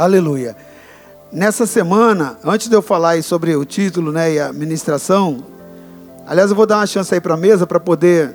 [0.00, 0.56] Aleluia.
[1.30, 5.44] Nessa semana, antes de eu falar sobre o título né, e a ministração,
[6.26, 8.34] aliás, eu vou dar uma chance aí para a mesa para poder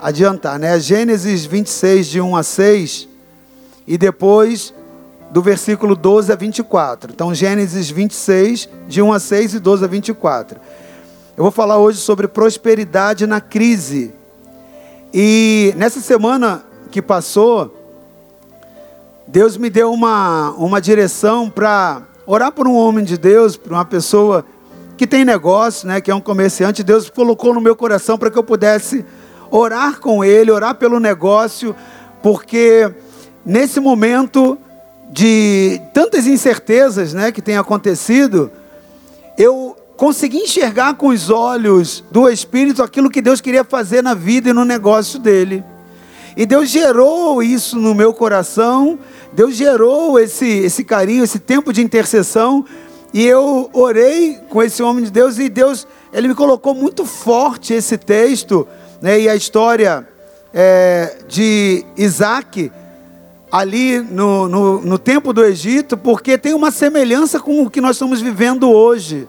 [0.00, 0.78] adiantar, né?
[0.78, 3.08] Gênesis 26, de 1 a 6,
[3.88, 4.72] e depois
[5.32, 7.10] do versículo 12 a 24.
[7.12, 10.60] Então, Gênesis 26, de 1 a 6 e 12 a 24.
[11.36, 14.14] Eu vou falar hoje sobre prosperidade na crise.
[15.12, 17.79] E nessa semana que passou,
[19.30, 23.84] Deus me deu uma, uma direção para orar por um homem de Deus, por uma
[23.84, 24.44] pessoa
[24.96, 26.82] que tem negócio, né, que é um comerciante.
[26.82, 29.04] Deus colocou no meu coração para que eu pudesse
[29.48, 31.76] orar com ele, orar pelo negócio,
[32.20, 32.92] porque
[33.46, 34.58] nesse momento
[35.08, 38.50] de tantas incertezas, né, que tem acontecido,
[39.38, 44.50] eu consegui enxergar com os olhos do Espírito aquilo que Deus queria fazer na vida
[44.50, 45.62] e no negócio dele.
[46.36, 48.98] E Deus gerou isso no meu coração,
[49.32, 52.64] Deus gerou esse, esse carinho, esse tempo de intercessão,
[53.12, 57.74] e eu orei com esse homem de Deus, e Deus, ele me colocou muito forte
[57.74, 58.66] esse texto,
[59.02, 60.06] né, e a história
[60.54, 62.70] é, de Isaac,
[63.50, 67.96] ali no, no, no tempo do Egito, porque tem uma semelhança com o que nós
[67.96, 69.28] estamos vivendo hoje.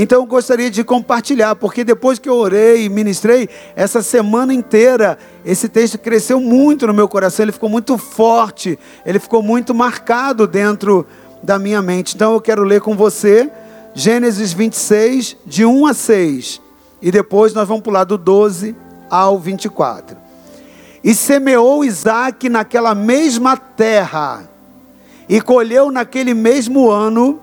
[0.00, 5.18] Então eu gostaria de compartilhar, porque depois que eu orei e ministrei, essa semana inteira,
[5.44, 10.46] esse texto cresceu muito no meu coração, ele ficou muito forte, ele ficou muito marcado
[10.46, 11.04] dentro
[11.42, 12.14] da minha mente.
[12.14, 13.50] Então eu quero ler com você
[13.92, 16.60] Gênesis 26, de 1 a 6,
[17.02, 18.76] e depois nós vamos pular do 12
[19.10, 20.16] ao 24.
[21.02, 24.48] E semeou Isaac naquela mesma terra,
[25.28, 27.40] e colheu naquele mesmo ano,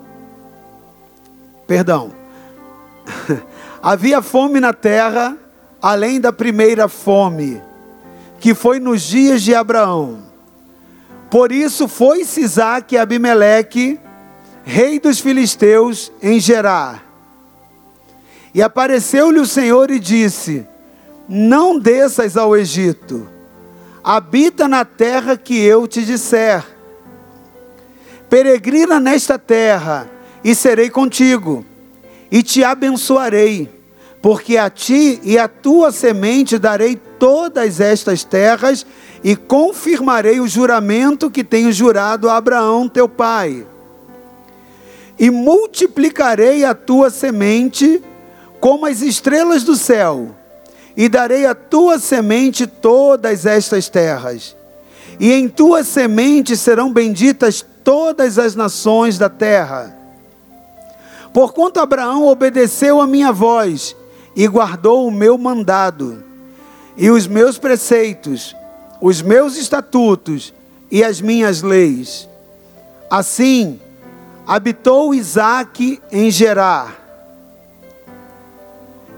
[1.67, 2.23] perdão,
[3.81, 5.37] Havia fome na terra,
[5.81, 7.61] além da primeira fome,
[8.39, 10.23] que foi nos dias de Abraão.
[11.29, 13.99] Por isso foi-se Isaac e Abimeleque,
[14.63, 17.03] rei dos filisteus, em Gerar.
[18.53, 20.65] E apareceu-lhe o Senhor e disse:
[21.27, 23.27] Não desças ao Egito,
[24.03, 26.63] habita na terra que eu te disser.
[28.29, 30.09] Peregrina nesta terra,
[30.43, 31.65] e serei contigo
[32.35, 33.69] e te abençoarei,
[34.21, 38.85] porque a ti e a tua semente darei todas estas terras
[39.23, 43.65] e confirmarei o juramento que tenho jurado a Abraão teu pai.
[45.17, 48.03] E multiplicarei a tua semente
[48.59, 50.35] como as estrelas do céu,
[50.97, 54.57] e darei a tua semente todas estas terras.
[55.21, 59.94] E em tua semente serão benditas todas as nações da terra
[61.35, 63.93] Porquanto Abraão obedeceu a minha voz
[64.37, 66.23] e guardou o meu mandado,
[66.95, 68.55] e os meus preceitos,
[69.01, 70.53] os meus estatutos
[70.89, 72.29] e as minhas leis.
[73.09, 73.81] Assim,
[74.47, 76.95] habitou Isaac em Gerar.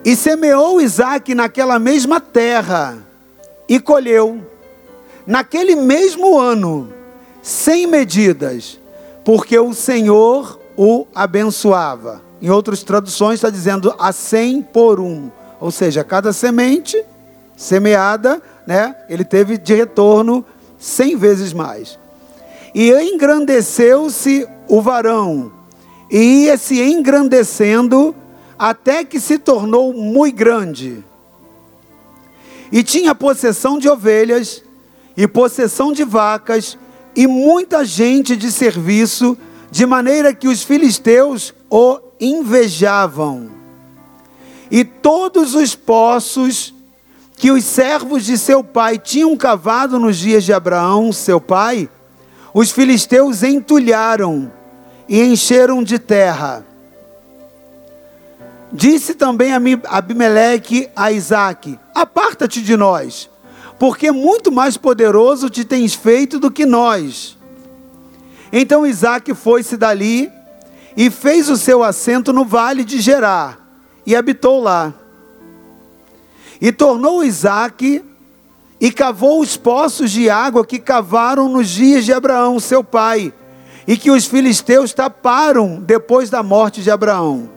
[0.04, 2.98] E semeou Isaac naquela mesma terra,
[3.70, 4.42] e colheu,
[5.24, 6.92] naquele mesmo ano,
[7.44, 8.80] sem medidas,
[9.24, 12.22] porque o Senhor o abençoava.
[12.40, 15.32] Em outras traduções está dizendo a cem por um.
[15.60, 17.04] Ou seja, cada semente
[17.56, 20.46] semeada, né, ele teve de retorno
[20.78, 21.98] cem vezes mais.
[22.76, 25.52] E engrandeceu-se o varão,
[26.12, 28.16] e ia se engrandecendo
[28.60, 31.04] até que se tornou muito grande.
[32.72, 34.64] E tinha possessão de ovelhas,
[35.16, 36.78] e possessão de vacas,
[37.16, 39.36] e muita gente de serviço,
[39.78, 43.52] de maneira que os filisteus o invejavam.
[44.72, 46.74] E todos os poços
[47.36, 51.88] que os servos de seu pai tinham cavado nos dias de Abraão, seu pai,
[52.56, 54.52] os filisteus entulharam
[55.08, 56.66] e encheram de terra.
[58.74, 59.52] Disse também
[59.86, 63.30] Abimeleque a Isaac: Aparta-te de nós,
[63.78, 67.37] porque muito mais poderoso te tens feito do que nós.
[68.52, 70.32] Então Isaac foi-se dali
[70.96, 73.60] e fez o seu assento no vale de Gerar
[74.06, 74.94] e habitou lá.
[76.60, 78.04] E tornou Isaac
[78.80, 83.34] e cavou os poços de água que cavaram nos dias de Abraão, seu pai,
[83.88, 87.50] e que os filisteus taparam depois da morte de Abraão.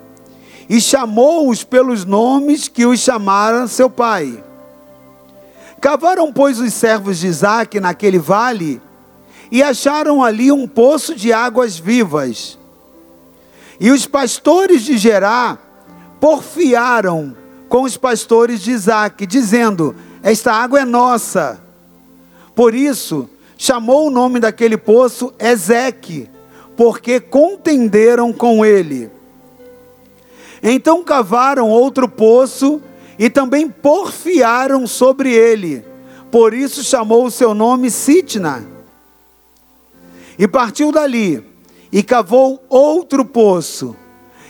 [0.69, 4.43] E chamou-os pelos nomes que os chamara seu pai.
[5.81, 8.81] Cavaram, pois, os servos de Isaac naquele vale
[9.51, 12.59] e acharam ali um poço de águas vivas.
[13.79, 15.59] E os pastores de Gerá
[16.21, 17.35] porfiaram
[17.69, 21.61] com os pastores de Isaac, dizendo: Esta água é nossa.
[22.55, 26.29] Por isso, chamou o nome daquele poço Ezeque,
[26.77, 29.11] porque contenderam com ele.
[30.63, 32.83] Então cavaram outro poço
[33.19, 35.85] e também porfiaram sobre ele.
[36.31, 38.65] Por isso chamou o seu nome Sitna.
[40.41, 41.45] E partiu dali
[41.93, 43.95] e cavou outro poço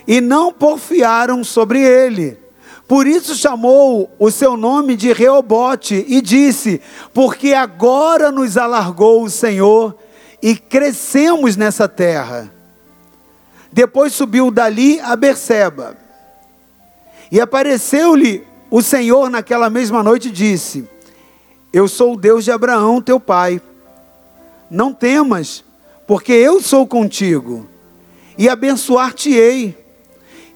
[0.06, 2.38] e não porfiaram sobre ele.
[2.87, 6.81] Por isso chamou o seu nome de Reobote e disse:
[7.12, 9.96] Porque agora nos alargou o Senhor
[10.40, 12.48] e crescemos nessa terra.
[13.72, 15.96] Depois subiu dali a Berseba.
[17.32, 20.88] E apareceu-lhe o Senhor naquela mesma noite e disse:
[21.72, 23.60] Eu sou o Deus de Abraão, teu pai.
[24.70, 25.64] Não temas,
[26.10, 27.68] porque eu sou contigo,
[28.36, 29.78] e abençoar-te-ei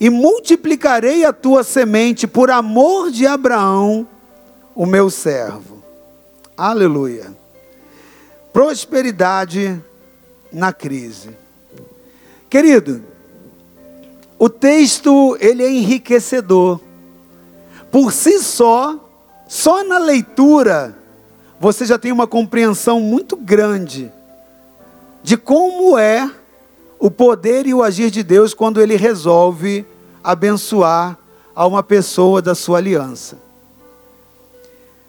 [0.01, 4.05] e multiplicarei a tua semente por amor de Abraão,
[4.75, 5.81] o meu servo.
[6.57, 7.33] Aleluia.
[8.53, 9.81] Prosperidade
[10.53, 11.31] na crise.
[12.51, 13.05] Querido,
[14.37, 16.81] o texto ele é enriquecedor.
[17.93, 18.99] Por si só,
[19.47, 20.99] só na leitura,
[21.61, 24.11] você já tem uma compreensão muito grande
[25.25, 26.31] de como é
[26.99, 29.87] o poder e o agir de Deus quando ele resolve
[30.23, 31.19] abençoar
[31.57, 33.39] a uma pessoa da sua aliança.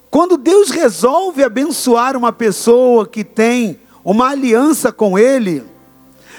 [0.09, 5.61] Quando Deus resolve abençoar uma pessoa que tem uma aliança com Ele,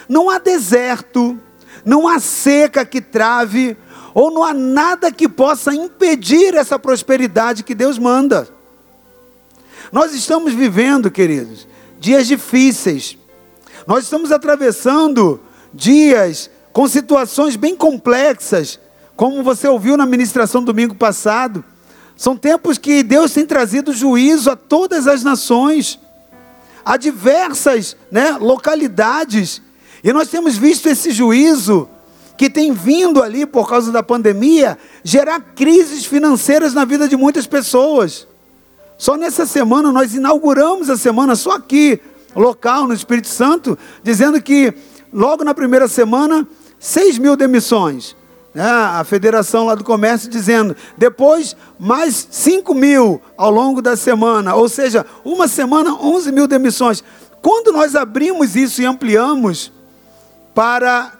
[0.08, 1.38] não há deserto,
[1.84, 3.76] não há seca que trave,
[4.14, 8.48] ou não há nada que possa impedir essa prosperidade que Deus manda.
[9.92, 11.68] Nós estamos vivendo, queridos,
[12.00, 13.18] dias difíceis.
[13.86, 15.40] Nós estamos atravessando
[15.72, 18.80] dias com situações bem complexas,
[19.14, 21.64] como você ouviu na ministração domingo passado.
[22.16, 26.00] São tempos que Deus tem trazido juízo a todas as nações,
[26.84, 29.62] a diversas né, localidades,
[30.02, 31.88] e nós temos visto esse juízo
[32.36, 37.46] que tem vindo ali por causa da pandemia gerar crises financeiras na vida de muitas
[37.46, 38.26] pessoas.
[38.98, 42.00] Só nessa semana nós inauguramos a semana só aqui,
[42.40, 44.72] local no Espírito Santo, dizendo que
[45.12, 46.46] logo na primeira semana
[46.78, 48.16] 6 mil demissões.
[48.54, 48.64] Né?
[48.64, 54.68] A federação lá do comércio dizendo, depois mais 5 mil ao longo da semana, ou
[54.68, 57.02] seja, uma semana 11 mil demissões.
[57.42, 59.72] Quando nós abrimos isso e ampliamos
[60.54, 61.12] para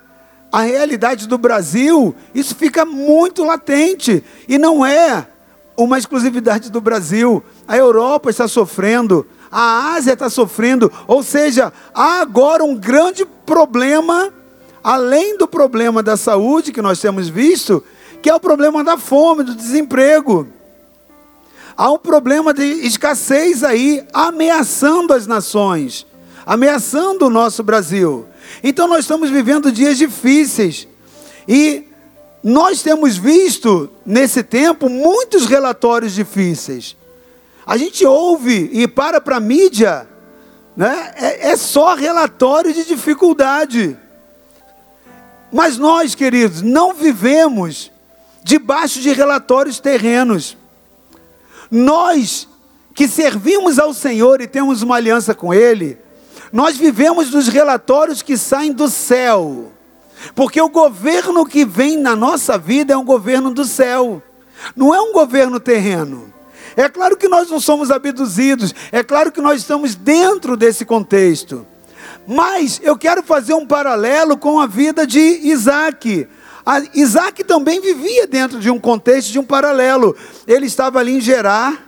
[0.51, 5.27] a realidade do Brasil, isso fica muito latente e não é
[5.77, 7.45] uma exclusividade do Brasil.
[7.69, 9.27] A Europa está sofrendo,
[9.59, 14.31] a Ásia está sofrendo, ou seja, há agora um grande problema
[14.85, 17.83] além do problema da saúde que nós temos visto,
[18.21, 20.47] que é o problema da fome, do desemprego.
[21.75, 26.07] Há um problema de escassez aí ameaçando as nações,
[26.45, 28.27] ameaçando o nosso Brasil.
[28.63, 30.87] Então nós estamos vivendo dias difíceis.
[31.49, 31.89] E
[32.45, 36.95] nós temos visto nesse tempo muitos relatórios difíceis.
[37.67, 40.09] A gente ouve e para para a mídia,
[40.77, 41.13] né?
[41.17, 43.99] É, é só relatório de dificuldade.
[45.53, 47.91] Mas nós, queridos, não vivemos
[48.43, 50.57] debaixo de relatórios terrenos.
[51.71, 52.47] Nós
[52.95, 55.99] que servimos ao Senhor e temos uma aliança com Ele,
[56.53, 59.73] nós vivemos dos relatórios que saem do céu.
[60.35, 64.23] Porque o governo que vem na nossa vida é um governo do céu,
[64.75, 66.33] não é um governo terreno.
[66.77, 71.67] É claro que nós não somos abduzidos, é claro que nós estamos dentro desse contexto.
[72.27, 76.29] Mas eu quero fazer um paralelo com a vida de Isaac.
[76.65, 80.15] A Isaac também vivia dentro de um contexto, de um paralelo.
[80.47, 81.87] Ele estava ali em Gerar,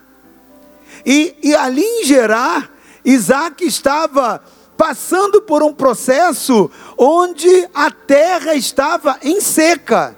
[1.05, 2.71] e, e ali em Gerar,
[3.05, 4.43] Isaac estava
[4.77, 10.17] passando por um processo onde a terra estava em seca,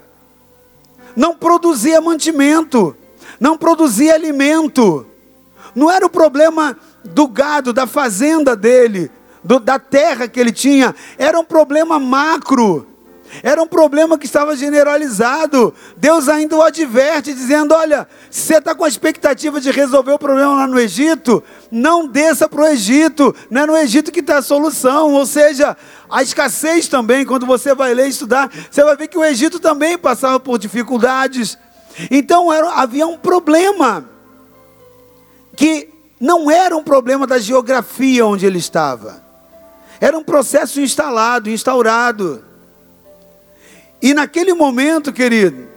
[1.16, 2.96] não produzia mantimento,
[3.40, 5.06] não produzia alimento.
[5.74, 9.10] Não era o problema do gado, da fazenda dele,
[9.42, 12.86] do, da terra que ele tinha, era um problema macro,
[13.42, 15.72] era um problema que estava generalizado.
[15.96, 20.18] Deus ainda o adverte, dizendo: Olha, se você está com a expectativa de resolver o
[20.18, 24.38] problema lá no Egito, não desça para o Egito, não é no Egito que está
[24.38, 25.12] a solução.
[25.12, 25.76] Ou seja,
[26.10, 29.60] a escassez também, quando você vai ler e estudar, você vai ver que o Egito
[29.60, 31.56] também passava por dificuldades.
[32.10, 34.08] Então era, havia um problema
[35.56, 35.88] que
[36.20, 39.22] não era um problema da geografia onde ele estava.
[40.00, 42.44] Era um processo instalado, instaurado.
[44.00, 45.68] E naquele momento, querido,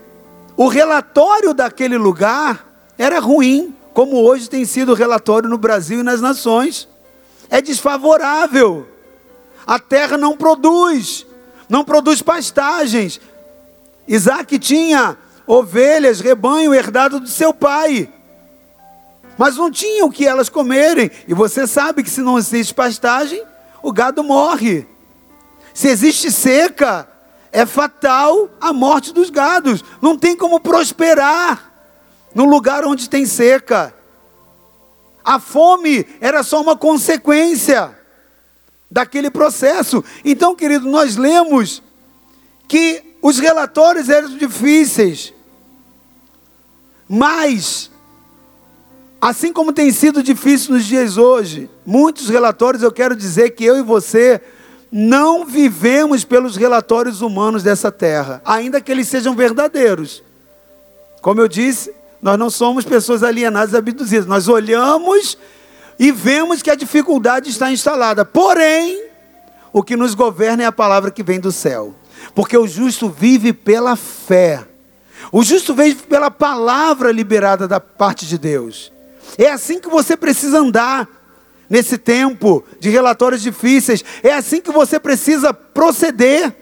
[0.56, 2.66] o relatório daquele lugar
[2.96, 6.88] era ruim, como hoje tem sido o relatório no Brasil e nas nações.
[7.50, 8.86] É desfavorável.
[9.66, 11.26] A terra não produz,
[11.68, 13.20] não produz pastagens.
[14.06, 18.08] Isaac tinha ovelhas, rebanho herdado do seu pai.
[19.36, 21.10] Mas não tinha o que elas comerem.
[21.26, 23.42] E você sabe que se não existe pastagem,
[23.82, 24.86] o gado morre.
[25.72, 27.08] Se existe seca,
[27.50, 29.84] é fatal a morte dos gados.
[30.00, 31.72] Não tem como prosperar
[32.34, 33.94] no lugar onde tem seca.
[35.24, 37.96] A fome era só uma consequência
[38.90, 40.04] daquele processo.
[40.24, 41.82] Então, querido, nós lemos
[42.68, 45.32] que os relatórios eram difíceis,
[47.08, 47.90] mas,
[49.18, 53.78] assim como tem sido difícil nos dias hoje, muitos relatórios, eu quero dizer que eu
[53.78, 54.42] e você
[54.92, 60.22] não vivemos pelos relatórios humanos dessa terra, ainda que eles sejam verdadeiros.
[61.22, 64.26] Como eu disse, nós não somos pessoas alienadas, abduzidas.
[64.26, 65.38] Nós olhamos
[65.98, 68.22] e vemos que a dificuldade está instalada.
[68.22, 69.02] Porém,
[69.72, 71.94] o que nos governa é a palavra que vem do céu.
[72.34, 74.66] Porque o justo vive pela fé.
[75.32, 78.92] O justo vive pela palavra liberada da parte de Deus.
[79.36, 81.08] É assim que você precisa andar
[81.68, 84.04] nesse tempo de relatórios difíceis.
[84.22, 86.54] É assim que você precisa proceder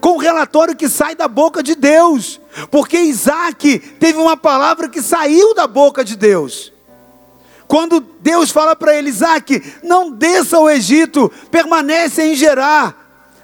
[0.00, 2.40] com o relatório que sai da boca de Deus,
[2.72, 6.72] porque Isaac teve uma palavra que saiu da boca de Deus.
[7.68, 13.01] Quando Deus fala para ele, Isaac, não desça ao Egito, permanece em Gerar.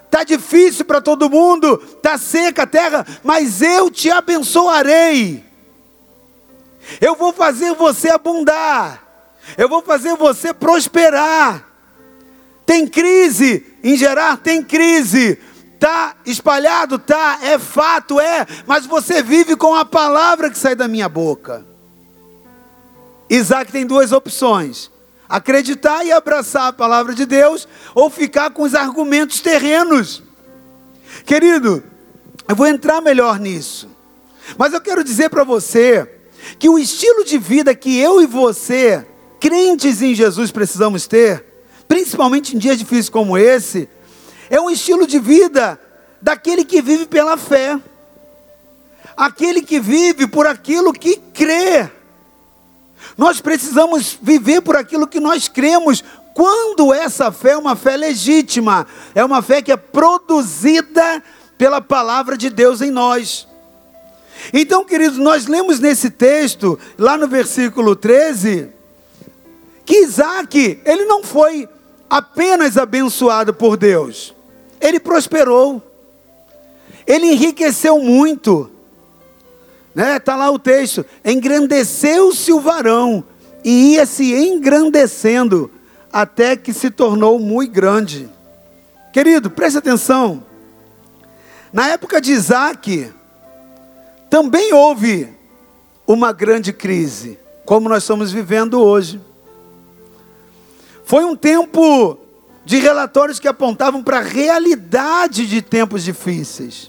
[0.09, 5.45] Está difícil para todo mundo, está seca a terra, mas eu te abençoarei.
[6.99, 9.03] Eu vou fazer você abundar.
[9.55, 11.63] Eu vou fazer você prosperar.
[12.65, 14.37] Tem crise em Gerar?
[14.37, 15.37] Tem crise.
[15.79, 20.89] Tá espalhado, tá, é fato, é, mas você vive com a palavra que sai da
[20.89, 21.65] minha boca.
[23.29, 24.91] Isaac tem duas opções:
[25.29, 30.23] acreditar e abraçar a palavra de Deus, ou ficar com os argumentos terrenos.
[31.25, 31.83] Querido,
[32.47, 33.87] eu vou entrar melhor nisso,
[34.57, 36.09] mas eu quero dizer para você
[36.57, 39.05] que o estilo de vida que eu e você,
[39.39, 41.45] crentes em Jesus, precisamos ter,
[41.87, 43.87] principalmente em dias difíceis como esse,
[44.49, 45.79] é um estilo de vida
[46.21, 47.79] daquele que vive pela fé,
[49.15, 51.98] aquele que vive por aquilo que crê.
[53.17, 56.03] Nós precisamos viver por aquilo que nós cremos.
[56.33, 61.23] Quando essa fé é uma fé legítima, é uma fé que é produzida
[61.57, 63.47] pela palavra de Deus em nós.
[64.53, 68.69] Então, queridos, nós lemos nesse texto, lá no versículo 13,
[69.85, 71.67] que Isaac, ele não foi
[72.09, 74.33] apenas abençoado por Deus,
[74.79, 75.83] ele prosperou,
[77.05, 78.71] ele enriqueceu muito.
[79.93, 80.19] Né?
[80.19, 83.23] Tá lá o texto: engrandeceu-se o varão
[83.63, 85.71] e ia se engrandecendo
[86.11, 88.29] até que se tornou muito grande.
[89.11, 90.43] Querido, preste atenção.
[91.71, 93.13] Na época de Isaac,
[94.29, 95.29] também houve
[96.05, 99.21] uma grande crise, como nós estamos vivendo hoje.
[101.03, 102.17] Foi um tempo
[102.65, 106.88] de relatórios que apontavam para a realidade de tempos difíceis.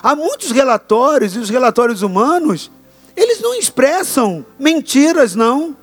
[0.00, 2.70] Há muitos relatórios, e os relatórios humanos,
[3.16, 5.76] eles não expressam mentiras, não.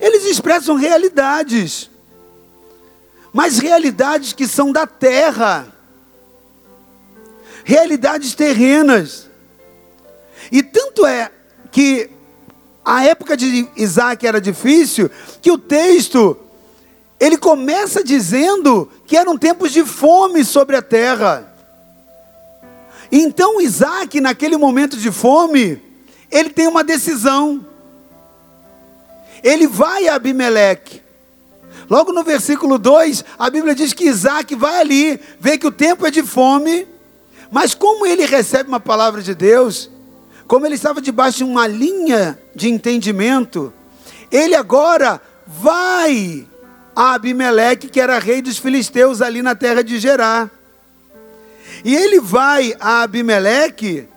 [0.00, 1.90] Eles expressam realidades.
[3.32, 5.66] Mas realidades que são da terra.
[7.64, 9.28] Realidades terrenas.
[10.50, 11.30] E tanto é
[11.70, 12.10] que
[12.84, 16.36] a época de Isaac era difícil, que o texto
[17.18, 21.53] ele começa dizendo que eram tempos de fome sobre a terra.
[23.16, 25.80] Então Isaac, naquele momento de fome,
[26.28, 27.64] ele tem uma decisão.
[29.40, 31.00] Ele vai a Abimeleque.
[31.88, 36.04] Logo no versículo 2, a Bíblia diz que Isaac vai ali, vê que o tempo
[36.04, 36.88] é de fome,
[37.52, 39.88] mas como ele recebe uma palavra de Deus,
[40.48, 43.72] como ele estava debaixo de uma linha de entendimento,
[44.28, 46.48] ele agora vai
[46.96, 50.50] a Abimeleque, que era rei dos filisteus ali na terra de Gerar.
[51.84, 54.08] E ele vai a Abimeleque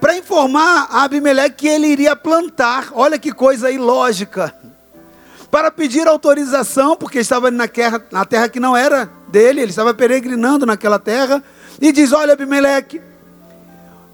[0.00, 2.90] para informar a Abimeleque que ele iria plantar.
[2.92, 4.54] Olha que coisa ilógica.
[5.50, 9.94] Para pedir autorização, porque estava na terra, na terra que não era dele, ele estava
[9.94, 11.42] peregrinando naquela terra.
[11.80, 13.00] E diz: Olha, Abimeleque,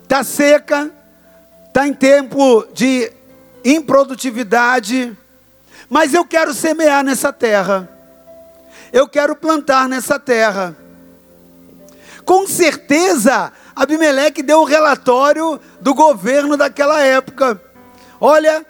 [0.05, 0.91] está seca,
[1.67, 3.11] está em tempo de
[3.65, 5.17] improdutividade,
[5.91, 7.89] mas eu quero semear nessa terra
[8.93, 10.77] eu quero plantar nessa terra.
[12.25, 17.61] Com certeza, Abimeleque deu o relatório do governo daquela época.
[18.21, 18.65] Olha,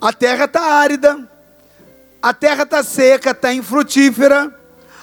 [0.00, 1.28] a terra está árida,
[2.22, 4.52] a terra está seca, está infrutífera,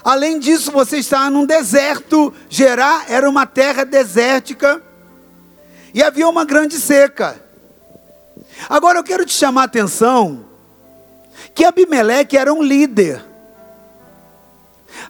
[0.04, 2.34] Além disso, você está num deserto.
[2.50, 4.82] Gerá era uma terra desértica
[5.94, 7.40] e havia uma grande seca.
[8.70, 10.46] Agora eu quero te chamar a atenção
[11.54, 13.24] que Abimeleque era um líder.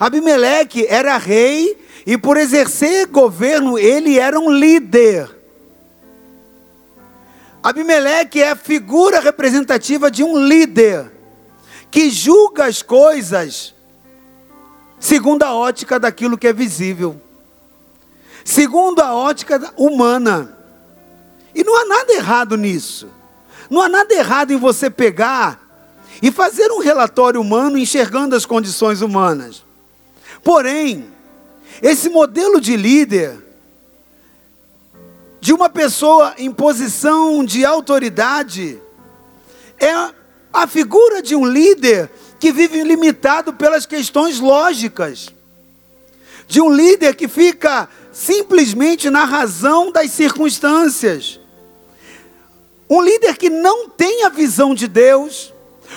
[0.02, 5.30] Abimeleque era rei e por exercer governo ele era um líder.
[7.62, 11.12] Abimeleque é a figura representativa de um líder
[11.92, 13.76] que julga as coisas
[15.00, 17.22] segundo a ótica daquilo que é visível,
[18.44, 20.58] segundo a ótica humana.
[21.54, 23.08] E não há nada errado nisso.
[23.70, 25.62] Não há nada errado em você pegar
[26.24, 29.70] e fazer um relatório humano enxergando as condições humanas.
[30.44, 31.08] Porém,
[31.82, 33.38] esse modelo de líder,
[35.40, 38.80] de uma pessoa em posição de autoridade,
[39.80, 40.14] é
[40.54, 45.30] a figura de um líder que vive limitado pelas questões lógicas,
[46.48, 51.40] de um líder que fica simplesmente na razão das circunstâncias.
[52.90, 55.54] Um líder que não tem a visão de Deus,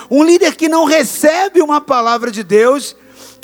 [0.09, 2.95] um líder que não recebe uma palavra de Deus,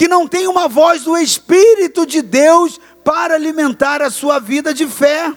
[0.02, 4.88] que não tem uma voz do Espírito de Deus para alimentar a sua vida de
[4.88, 5.32] fé.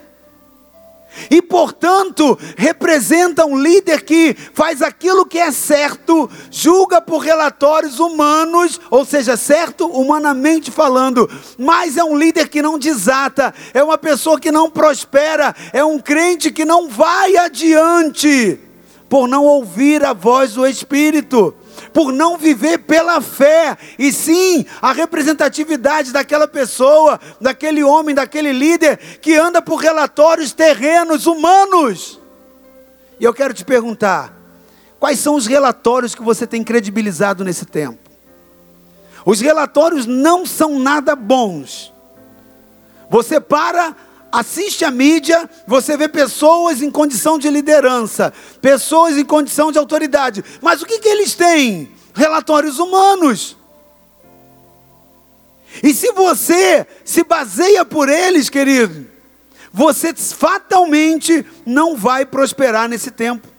[1.30, 8.80] E, portanto, representa um líder que faz aquilo que é certo, julga por relatórios humanos,
[8.90, 11.28] ou seja, certo humanamente falando,
[11.58, 15.98] mas é um líder que não desata, é uma pessoa que não prospera, é um
[15.98, 18.58] crente que não vai adiante,
[19.10, 21.54] por não ouvir a voz do Espírito
[21.94, 28.98] por não viver pela fé, e sim a representatividade daquela pessoa, daquele homem, daquele líder
[29.22, 32.20] que anda por relatórios terrenos, humanos.
[33.20, 34.36] E eu quero te perguntar:
[34.98, 38.10] quais são os relatórios que você tem credibilizado nesse tempo?
[39.24, 41.94] Os relatórios não são nada bons.
[43.08, 43.94] Você para
[44.34, 50.44] assiste a mídia, você vê pessoas em condição de liderança, pessoas em condição de autoridade.
[50.60, 51.92] Mas o que, que eles têm?
[52.12, 53.56] Relatórios humanos.
[55.82, 59.06] E se você se baseia por eles, querido,
[59.72, 63.53] você fatalmente não vai prosperar nesse tempo.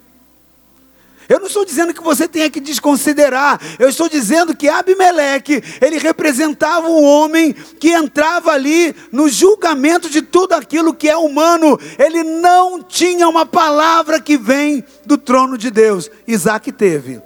[1.27, 5.97] Eu não estou dizendo que você tenha que desconsiderar, eu estou dizendo que Abimeleque, ele
[5.97, 12.23] representava um homem que entrava ali no julgamento de tudo aquilo que é humano, ele
[12.23, 16.09] não tinha uma palavra que vem do trono de Deus.
[16.27, 17.21] Isaac teve.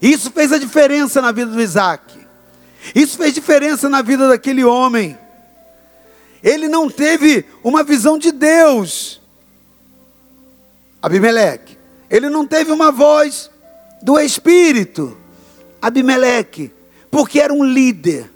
[0.00, 2.02] Isso fez a diferença na vida do Isaac,
[2.94, 5.18] isso fez diferença na vida daquele homem.
[6.42, 9.20] Ele não teve uma visão de Deus,
[11.00, 11.83] Abimeleque.
[12.10, 13.50] Ele não teve uma voz
[14.02, 15.16] do Espírito,
[15.80, 16.70] Abimeleque,
[17.10, 18.30] porque era um líder,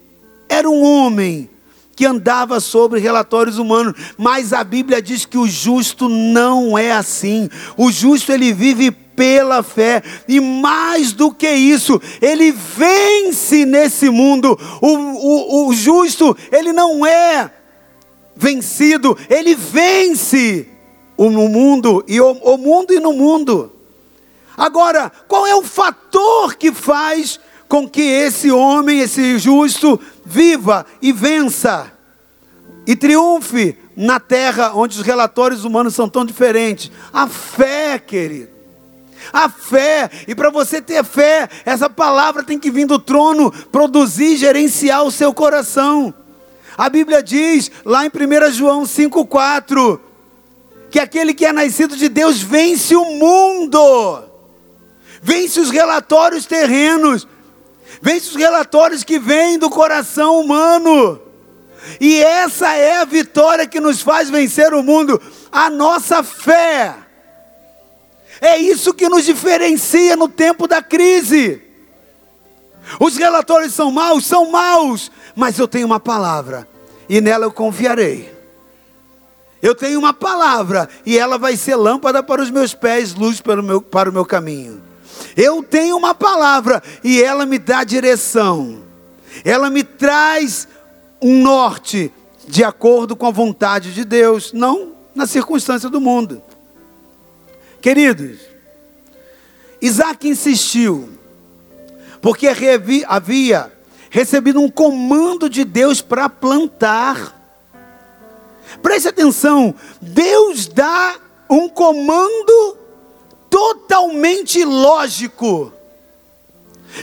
[0.48, 1.50] era um homem
[1.94, 7.50] que andava sobre relatórios humanos, mas a Bíblia diz que o justo não é assim.
[7.76, 14.56] O justo ele vive pela fé, e mais do que isso, ele vence nesse mundo.
[14.80, 17.50] O, o, o justo, ele não é
[18.36, 20.68] vencido, ele vence
[21.18, 23.72] no mundo e o, o mundo e no mundo.
[24.56, 31.12] Agora, qual é o fator que faz com que esse homem, esse justo, viva e
[31.12, 31.92] vença
[32.86, 36.90] e triunfe na terra onde os relatórios humanos são tão diferentes?
[37.12, 38.58] A fé, querido.
[39.32, 44.36] A fé, e para você ter fé, essa palavra tem que vir do trono, produzir,
[44.36, 46.14] gerenciar o seu coração.
[46.78, 50.00] A Bíblia diz, lá em 1 João 5,4,
[50.90, 54.24] que aquele que é nascido de Deus vence o mundo,
[55.22, 57.26] vence os relatórios terrenos,
[58.00, 61.20] vence os relatórios que vêm do coração humano.
[62.00, 65.20] E essa é a vitória que nos faz vencer o mundo,
[65.50, 66.94] a nossa fé.
[68.40, 71.62] É isso que nos diferencia no tempo da crise.
[72.98, 76.68] Os relatórios são maus, são maus, mas eu tenho uma palavra
[77.08, 78.37] e nela eu confiarei.
[79.60, 83.60] Eu tenho uma palavra e ela vai ser lâmpada para os meus pés, luz para
[83.60, 84.80] o meu, para o meu caminho.
[85.36, 88.82] Eu tenho uma palavra e ela me dá direção.
[89.44, 90.68] Ela me traz
[91.20, 92.12] um norte
[92.46, 96.40] de acordo com a vontade de Deus, não na circunstância do mundo.
[97.80, 98.38] Queridos,
[99.80, 101.10] Isaac insistiu,
[102.20, 102.48] porque
[103.06, 103.72] havia
[104.10, 107.37] recebido um comando de Deus para plantar.
[108.82, 111.16] Preste atenção, Deus dá
[111.48, 112.76] um comando
[113.48, 115.72] totalmente lógico.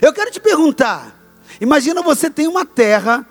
[0.01, 1.15] Eu quero te perguntar:
[1.59, 3.25] Imagina você tem uma terra,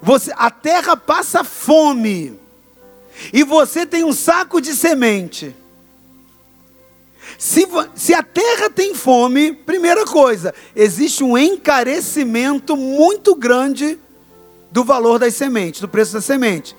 [0.00, 2.38] você, a terra passa fome,
[3.32, 5.54] e você tem um saco de semente.
[7.38, 13.98] Se, se, a terra tem fome, primeira coisa, existe um encarecimento muito grande
[14.70, 16.74] do valor das sementes, do preço da semente.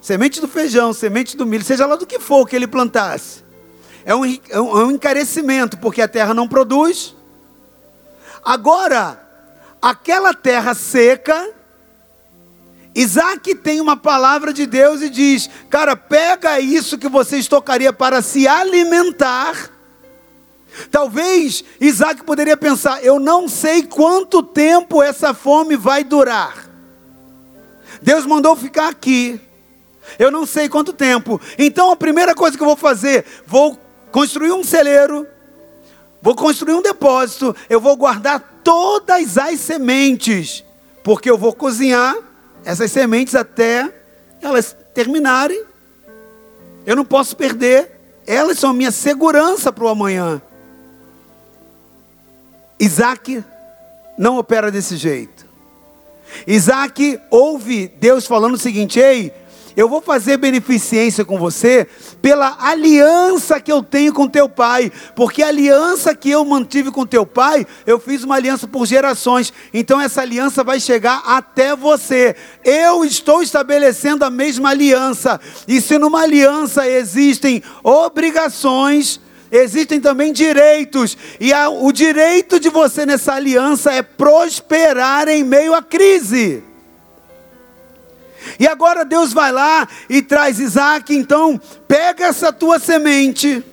[0.00, 3.44] Semente do feijão, semente do milho, seja lá do que for que ele plantasse.
[4.04, 7.14] É um, é um, é um encarecimento, porque a terra não produz.
[8.42, 9.22] Agora,
[9.80, 11.50] aquela terra seca,
[12.94, 18.22] Isaac tem uma palavra de Deus e diz: Cara, pega isso que você estocaria para
[18.22, 19.70] se alimentar.
[20.90, 26.70] Talvez Isaac poderia pensar: Eu não sei quanto tempo essa fome vai durar.
[28.00, 29.40] Deus mandou ficar aqui.
[30.18, 31.40] Eu não sei quanto tempo.
[31.58, 33.78] Então a primeira coisa que eu vou fazer, vou
[34.10, 35.26] construir um celeiro,
[36.20, 40.64] vou construir um depósito, eu vou guardar todas as sementes,
[41.02, 42.16] porque eu vou cozinhar
[42.64, 43.92] essas sementes até
[44.40, 45.64] elas terminarem.
[46.86, 47.90] Eu não posso perder,
[48.26, 50.40] elas são a minha segurança para o amanhã.
[52.78, 53.44] Isaac
[54.16, 55.46] não opera desse jeito.
[56.46, 59.32] Isaac ouve Deus falando o seguinte: Ei,
[59.76, 61.86] eu vou fazer beneficência com você
[62.20, 67.06] pela aliança que eu tenho com teu pai, porque a aliança que eu mantive com
[67.06, 72.36] teu pai, eu fiz uma aliança por gerações, então essa aliança vai chegar até você.
[72.64, 81.16] Eu estou estabelecendo a mesma aliança, e se numa aliança existem obrigações, existem também direitos,
[81.38, 86.69] e a, o direito de você nessa aliança é prosperar em meio à crise.
[88.58, 93.64] E agora Deus vai lá e traz Isaac, então, pega essa tua semente,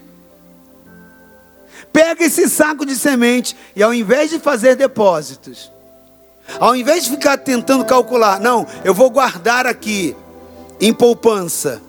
[1.92, 5.72] pega esse saco de semente, e ao invés de fazer depósitos,
[6.60, 10.16] ao invés de ficar tentando calcular, não, eu vou guardar aqui,
[10.80, 11.82] em poupança,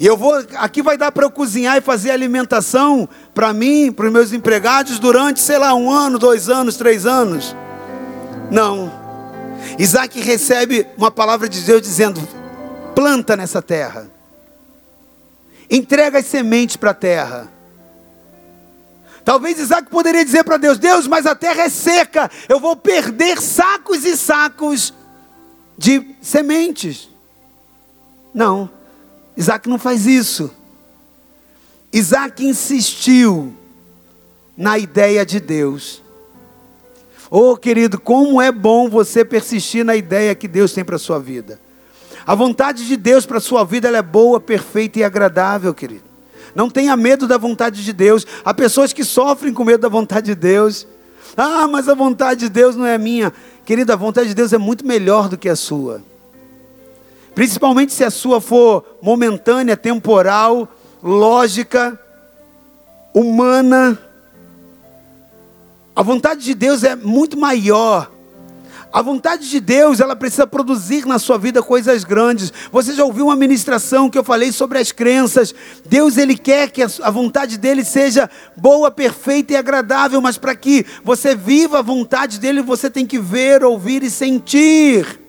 [0.00, 4.06] e eu vou, aqui vai dar para eu cozinhar e fazer alimentação para mim, para
[4.06, 7.54] os meus empregados durante, sei lá, um ano, dois anos, três anos.
[8.50, 8.99] Não.
[9.78, 12.20] Isaac recebe uma palavra de Deus dizendo:
[12.94, 14.10] planta nessa terra,
[15.70, 17.48] entrega as sementes para a terra.
[19.24, 23.40] Talvez Isaac poderia dizer para Deus: Deus, mas a terra é seca, eu vou perder
[23.40, 24.92] sacos e sacos
[25.76, 27.08] de sementes.
[28.34, 28.70] Não.
[29.36, 30.50] Isaac não faz isso.
[31.92, 33.54] Isaac insistiu
[34.56, 36.02] na ideia de Deus.
[37.30, 41.20] Oh, querido, como é bom você persistir na ideia que Deus tem para a sua
[41.20, 41.60] vida.
[42.26, 46.02] A vontade de Deus para a sua vida é boa, perfeita e agradável, querido.
[46.54, 48.26] Não tenha medo da vontade de Deus.
[48.44, 50.86] Há pessoas que sofrem com medo da vontade de Deus.
[51.36, 53.32] Ah, mas a vontade de Deus não é minha.
[53.64, 56.02] Querida, a vontade de Deus é muito melhor do que a sua.
[57.34, 60.68] Principalmente se a sua for momentânea, temporal,
[61.00, 61.98] lógica,
[63.14, 63.96] humana.
[66.00, 68.10] A vontade de Deus é muito maior.
[68.90, 72.50] A vontade de Deus, ela precisa produzir na sua vida coisas grandes.
[72.72, 75.54] Você já ouviu uma ministração que eu falei sobre as crenças?
[75.84, 80.86] Deus, ele quer que a vontade dele seja boa, perfeita e agradável, mas para que
[81.04, 85.19] você viva a vontade dele, você tem que ver, ouvir e sentir.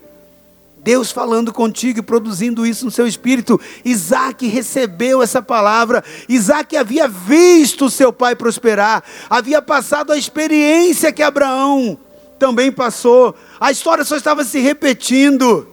[0.82, 3.60] Deus falando contigo e produzindo isso no seu espírito.
[3.84, 6.02] Isaac recebeu essa palavra.
[6.28, 11.98] Isaac havia visto seu pai prosperar, havia passado a experiência que Abraão
[12.38, 13.34] também passou.
[13.60, 15.68] A história só estava se repetindo.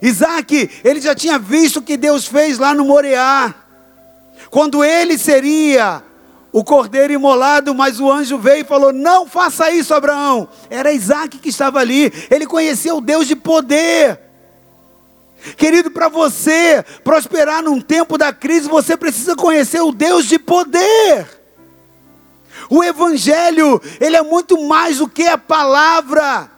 [0.00, 3.52] Isaac, ele já tinha visto o que Deus fez lá no Moriá.
[4.50, 6.00] Quando ele seria
[6.54, 10.48] o cordeiro imolado, mas o anjo veio e falou: Não faça isso, Abraão.
[10.70, 14.20] Era Isaac que estava ali, ele conhecia o Deus de poder.
[15.56, 21.26] Querido, para você prosperar num tempo da crise, você precisa conhecer o Deus de poder.
[22.70, 26.48] O Evangelho, ele é muito mais do que a palavra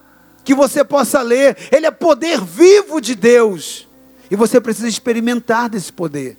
[0.44, 3.88] que você possa ler, ele é poder vivo de Deus,
[4.30, 6.36] e você precisa experimentar desse poder.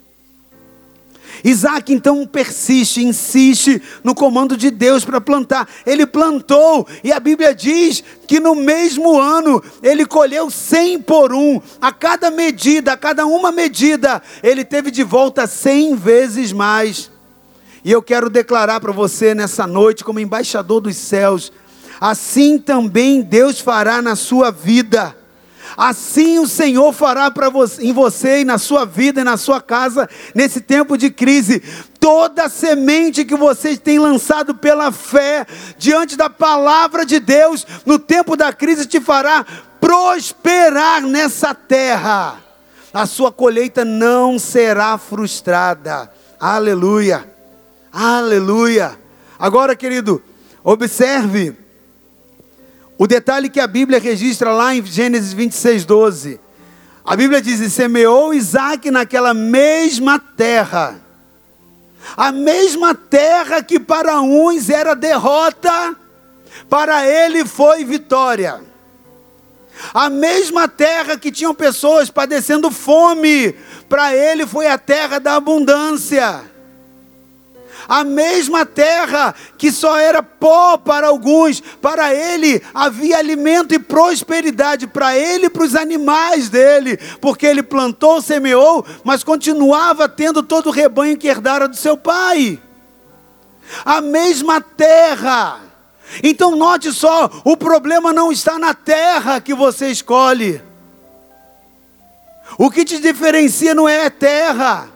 [1.44, 5.68] Isaac então persiste, insiste no comando de Deus para plantar.
[5.86, 11.62] Ele plantou, e a Bíblia diz que no mesmo ano ele colheu cem por um.
[11.82, 17.12] A cada medida, a cada uma medida, ele teve de volta cem vezes mais.
[17.84, 21.52] E eu quero declarar para você nessa noite, como embaixador dos céus,
[22.00, 25.17] assim também Deus fará na sua vida.
[25.78, 29.62] Assim o Senhor fará para você, em você e na sua vida e na sua
[29.62, 31.62] casa nesse tempo de crise.
[32.00, 35.46] toda semente que vocês têm lançado pela fé
[35.78, 39.46] diante da palavra de Deus, no tempo da crise te fará
[39.80, 42.40] prosperar nessa terra.
[42.94, 46.10] A sua colheita não será frustrada.
[46.40, 47.30] Aleluia.
[47.92, 48.98] Aleluia.
[49.38, 50.24] Agora, querido,
[50.64, 51.56] observe
[52.98, 56.40] o detalhe que a Bíblia registra lá em Gênesis 26, 12.
[57.06, 61.00] A Bíblia diz: e semeou Isaac naquela mesma terra.
[62.16, 65.96] A mesma terra que para uns era derrota,
[66.70, 68.62] para ele foi vitória.
[69.94, 73.54] A mesma terra que tinham pessoas padecendo fome,
[73.88, 76.57] para ele foi a terra da abundância
[77.88, 84.88] a mesma terra que só era pó para alguns, para ele havia alimento e prosperidade
[84.88, 90.68] para ele e para os animais dele, porque ele plantou, semeou, mas continuava tendo todo
[90.68, 92.60] o rebanho que herdara do seu pai.
[93.84, 95.62] A mesma terra.
[96.24, 100.62] Então note só, o problema não está na terra que você escolhe.
[102.58, 104.90] O que te diferencia não é terra.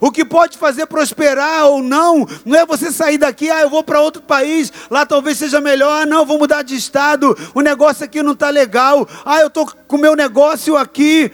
[0.00, 3.82] O que pode fazer prosperar ou não, não é você sair daqui, ah, eu vou
[3.82, 8.04] para outro país, lá talvez seja melhor, ah, não, vou mudar de estado, o negócio
[8.04, 11.32] aqui não está legal, ah, eu estou com o meu negócio aqui,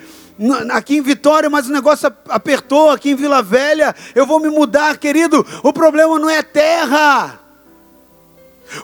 [0.71, 4.97] aqui em Vitória, mas o negócio apertou aqui em Vila Velha, eu vou me mudar,
[4.99, 5.47] querido.
[5.63, 7.39] O problema não é terra,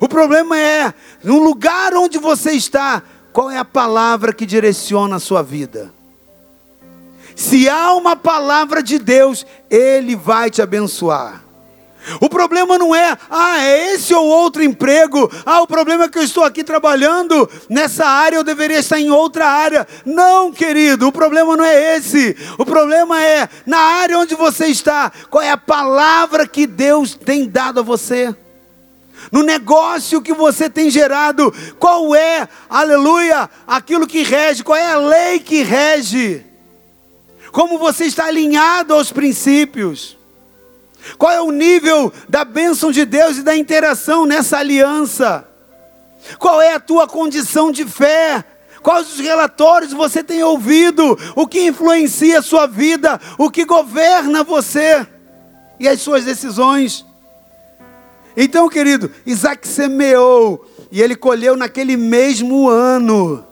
[0.01, 0.93] o problema é
[1.25, 3.03] no lugar onde você está,
[3.33, 5.93] qual é a palavra que direciona a sua vida.
[7.41, 11.43] Se há uma palavra de Deus, Ele vai te abençoar.
[12.21, 15.33] O problema não é, ah, é esse ou outro emprego.
[15.47, 19.11] Ah, o problema é que eu estou aqui trabalhando nessa área, eu deveria estar em
[19.11, 19.89] outra área.
[20.05, 22.37] Não, querido, o problema não é esse.
[22.59, 25.11] O problema é na área onde você está.
[25.31, 28.37] Qual é a palavra que Deus tem dado a você?
[29.33, 34.99] No negócio que você tem gerado, qual é, aleluia, aquilo que rege, qual é a
[34.99, 36.50] lei que rege?
[37.53, 40.17] Como você está alinhado aos princípios.
[41.17, 45.47] Qual é o nível da bênção de Deus e da interação nessa aliança?
[46.39, 48.45] Qual é a tua condição de fé?
[48.83, 51.19] Quais os relatórios você tem ouvido?
[51.35, 53.21] O que influencia a sua vida?
[53.39, 55.07] O que governa você
[55.79, 57.05] e as suas decisões?
[58.37, 63.45] Então, querido, Isaac semeou e ele colheu naquele mesmo ano.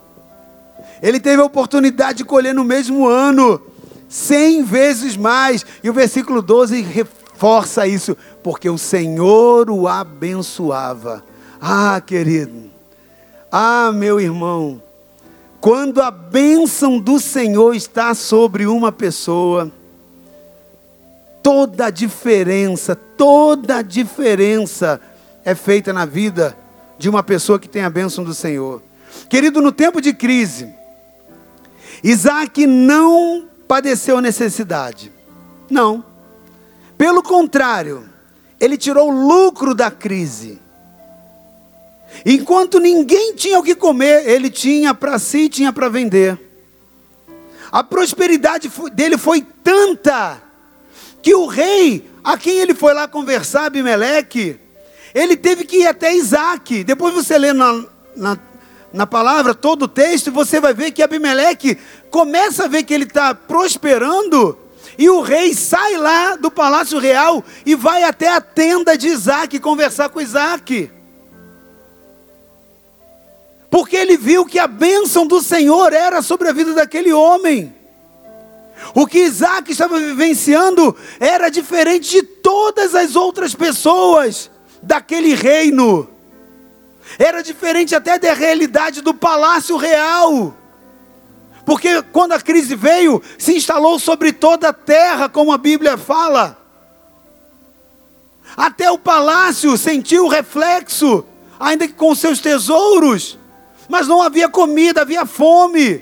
[1.01, 3.68] Ele teve a oportunidade de colher no mesmo ano
[4.09, 5.65] cem vezes mais.
[5.83, 11.23] E o versículo 12 reforça isso, porque o Senhor o abençoava.
[11.61, 12.69] Ah, querido,
[13.51, 14.81] ah, meu irmão,
[15.61, 19.71] quando a bênção do Senhor está sobre uma pessoa,
[21.43, 25.01] toda a diferença, toda a diferença
[25.43, 26.57] é feita na vida
[26.97, 28.81] de uma pessoa que tem a bênção do Senhor.
[29.29, 30.73] Querido, no tempo de crise,
[32.03, 35.11] Isaac não padeceu necessidade.
[35.69, 36.03] Não.
[36.97, 38.09] Pelo contrário,
[38.59, 40.59] ele tirou lucro da crise.
[42.25, 46.39] Enquanto ninguém tinha o que comer, ele tinha para si, tinha para vender.
[47.71, 50.41] A prosperidade dele foi tanta
[51.21, 54.59] que o rei, a quem ele foi lá conversar, Abimeleque,
[55.13, 56.83] ele teve que ir até Isaac.
[56.83, 58.39] Depois você lê na, na,
[58.91, 61.77] na palavra todo o texto, você vai ver que Abimeleque
[62.09, 64.57] começa a ver que ele está prosperando,
[64.97, 69.57] e o rei sai lá do palácio real e vai até a tenda de Isaac
[69.59, 70.91] conversar com Isaac.
[73.69, 77.73] Porque ele viu que a bênção do Senhor era sobre a vida daquele homem.
[78.93, 84.49] O que Isaac estava vivenciando era diferente de todas as outras pessoas
[84.81, 86.09] daquele reino.
[87.19, 90.55] Era diferente até da realidade do palácio real.
[91.65, 96.57] Porque quando a crise veio, se instalou sobre toda a terra, como a Bíblia fala.
[98.55, 101.25] Até o palácio sentiu o reflexo,
[101.59, 103.37] ainda que com seus tesouros,
[103.89, 106.01] mas não havia comida, havia fome.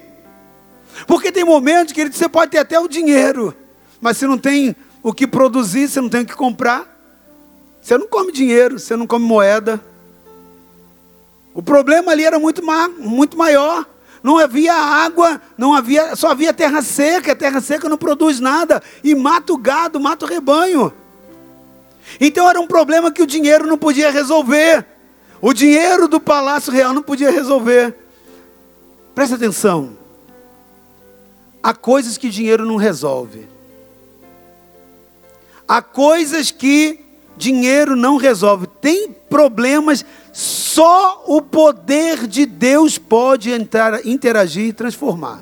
[1.08, 3.56] Porque tem momentos que você pode ter até o dinheiro,
[3.99, 6.86] mas se não tem o que produzir, você não tem o que comprar,
[7.82, 9.84] você não come dinheiro, você não come moeda.
[11.58, 13.84] O problema ali era muito, ma muito maior
[14.22, 18.84] não havia água, não havia, só havia terra seca, a terra seca não produz nada,
[19.04, 20.93] e mata o gado, mata o rebanho.
[22.22, 24.86] Então era um problema que o dinheiro não podia resolver.
[25.41, 27.96] O dinheiro do palácio real não podia resolver.
[29.15, 29.98] Presta atenção.
[31.63, 33.48] Há coisas que dinheiro não resolve.
[35.67, 37.00] há coisas que
[37.36, 38.67] dinheiro não resolve.
[38.82, 40.06] Tem problemas,
[40.38, 45.41] só o poder de Deus pode entrar, interagir e transformar.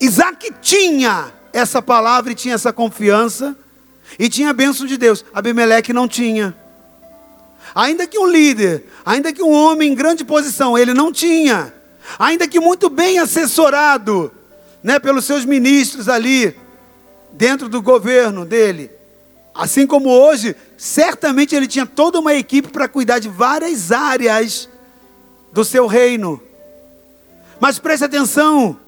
[0.00, 3.56] Isaac tinha essa palavra e tinha essa confiança,
[4.18, 5.24] e tinha a bênção de Deus.
[5.32, 6.56] Abimeleque não tinha.
[7.72, 11.72] Ainda que um líder, ainda que um homem em grande posição, ele não tinha.
[12.18, 14.32] Ainda que muito bem assessorado,
[14.82, 16.56] né, pelos seus ministros ali,
[17.30, 18.90] dentro do governo dele.
[19.54, 24.68] Assim como hoje, certamente ele tinha toda uma equipe para cuidar de várias áreas
[25.52, 26.40] do seu reino.
[27.58, 28.78] Mas preste atenção,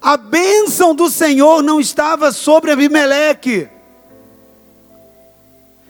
[0.00, 3.68] a bênção do Senhor não estava sobre Abimeleque.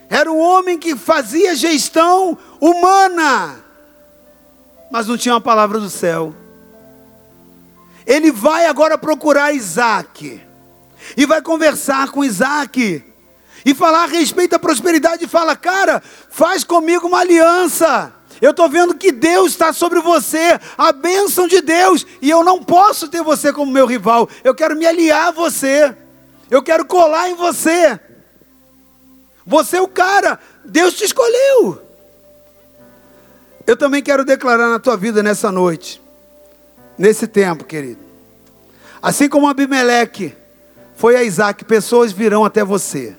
[0.09, 3.65] Era um homem que fazia gestão humana,
[4.91, 6.35] mas não tinha uma palavra do céu.
[8.07, 10.41] Ele vai agora procurar Isaac,
[11.17, 13.05] e vai conversar com Isaac,
[13.67, 16.01] e falar a respeito da prosperidade, e fala: Cara,
[16.31, 18.13] faz comigo uma aliança.
[18.41, 22.63] Eu estou vendo que Deus está sobre você, a bênção de Deus, e eu não
[22.63, 24.29] posso ter você como meu rival.
[24.45, 25.97] Eu quero me aliar a você,
[26.49, 27.99] eu quero colar em você.
[29.45, 31.83] Você é o cara, Deus te escolheu.
[33.67, 36.01] Eu também quero declarar na tua vida nessa noite,
[36.97, 38.01] nesse tempo, querido.
[39.03, 40.37] Assim como Abimeleque
[40.95, 43.17] foi a Isaac, pessoas virão até você.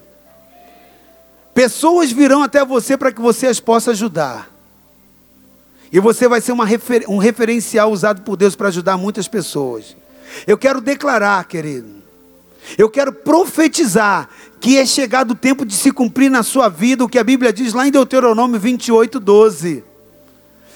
[1.58, 4.48] Pessoas virão até você para que você as possa ajudar.
[5.92, 9.98] E você vai ser refer um referencial usado por Deus para ajudar muitas pessoas.
[10.46, 11.90] Eu quero declarar, querido,
[12.78, 17.10] eu quero profetizar que é chegado o tempo de se cumprir na sua vida o
[17.10, 19.84] que a Bíblia diz lá em Deuteronômio 28, 12.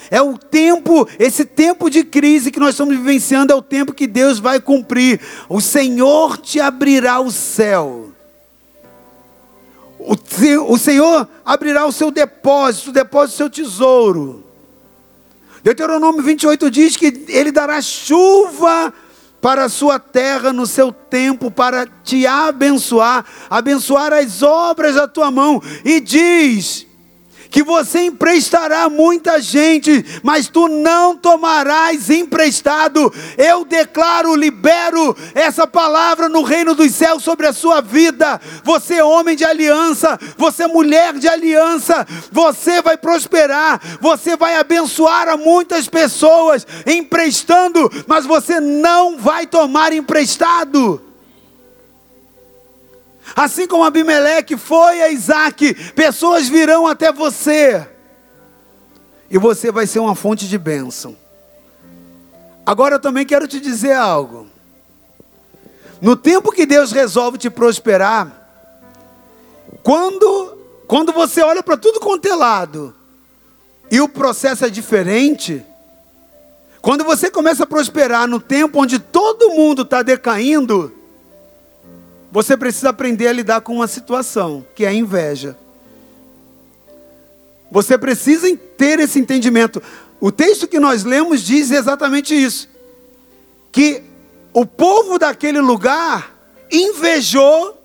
[0.09, 4.07] É o tempo, esse tempo de crise que nós estamos vivenciando, é o tempo que
[4.07, 5.21] Deus vai cumprir.
[5.47, 8.10] O Senhor te abrirá o céu.
[10.03, 14.43] O, Senhor abrirá o seu depósito, o depósito do seu tesouro.
[15.63, 18.91] Deuteronômio 28 diz que ele dará chuva
[19.39, 25.31] para a sua terra no seu tempo, para te abençoar, abençoar as obras da tua
[25.31, 26.87] mão, e diz:
[27.51, 33.13] que você emprestará muita gente, mas tu não tomarás emprestado.
[33.37, 38.39] Eu declaro, libero essa palavra no reino dos céus sobre a sua vida.
[38.63, 44.55] Você é homem de aliança, você é mulher de aliança, você vai prosperar, você vai
[44.55, 51.10] abençoar a muitas pessoas emprestando, mas você não vai tomar emprestado.
[53.35, 57.87] Assim como Abimeleque foi a Isaac, pessoas virão até você.
[59.29, 61.15] E você vai ser uma fonte de bênção.
[62.65, 64.47] Agora eu também quero te dizer algo.
[66.01, 68.41] No tempo que Deus resolve te prosperar,
[69.83, 72.95] quando, quando você olha para tudo quanto é lado,
[73.89, 75.63] e o processo é diferente,
[76.81, 80.91] quando você começa a prosperar no tempo onde todo mundo está decaindo,
[82.31, 85.57] você precisa aprender a lidar com uma situação, que é a inveja.
[87.69, 89.81] Você precisa ter esse entendimento.
[90.19, 92.69] O texto que nós lemos diz exatamente isso:
[93.71, 94.01] que
[94.53, 96.33] o povo daquele lugar
[96.71, 97.77] invejou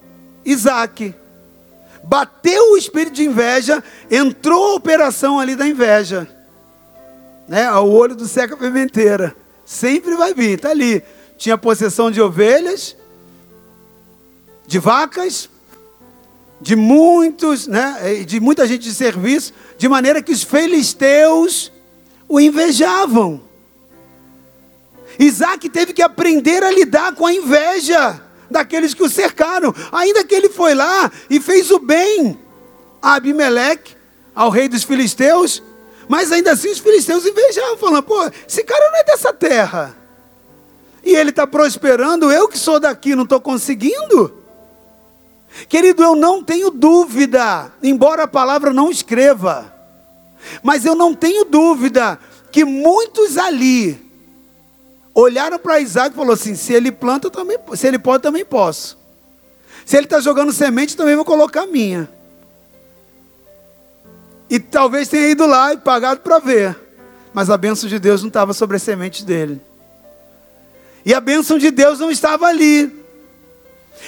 [0.45, 1.15] Isaac.
[2.05, 6.29] Bateu o espírito de inveja, entrou a operação ali da inveja.
[7.49, 7.67] Né?
[7.67, 9.35] Ao olho do seca pimenteira.
[9.65, 11.03] Sempre vai vir, está ali.
[11.37, 12.97] Tinha possessão de ovelhas,
[14.67, 15.49] de vacas,
[16.61, 21.71] de muitos, né, de muita gente de serviço, de maneira que os filisteus
[22.29, 23.41] o invejavam.
[25.19, 30.35] Isaac teve que aprender a lidar com a inveja daqueles que o cercaram, ainda que
[30.35, 32.39] ele foi lá e fez o bem
[33.01, 33.95] a Abimeleque,
[34.35, 35.63] ao rei dos filisteus,
[36.09, 39.97] mas ainda assim os filisteus invejavam, falando: pô, esse cara não é dessa terra,
[41.03, 44.36] e ele está prosperando, eu que sou daqui não estou conseguindo.
[45.69, 49.73] Querido, eu não tenho dúvida, embora a palavra não escreva,
[50.63, 52.19] mas eu não tenho dúvida
[52.53, 54.01] que muitos ali
[55.15, 58.99] olharam para Isaac e falaram assim: se ele planta, também, se ele pode, também posso.
[59.85, 62.09] Se ele está jogando semente, também vou colocar a minha.
[64.49, 66.77] E talvez tenha ido lá e pagado para ver.
[67.33, 69.61] Mas a bênção de Deus não estava sobre a semente dele.
[71.05, 72.96] E a bênção de Deus não estava ali.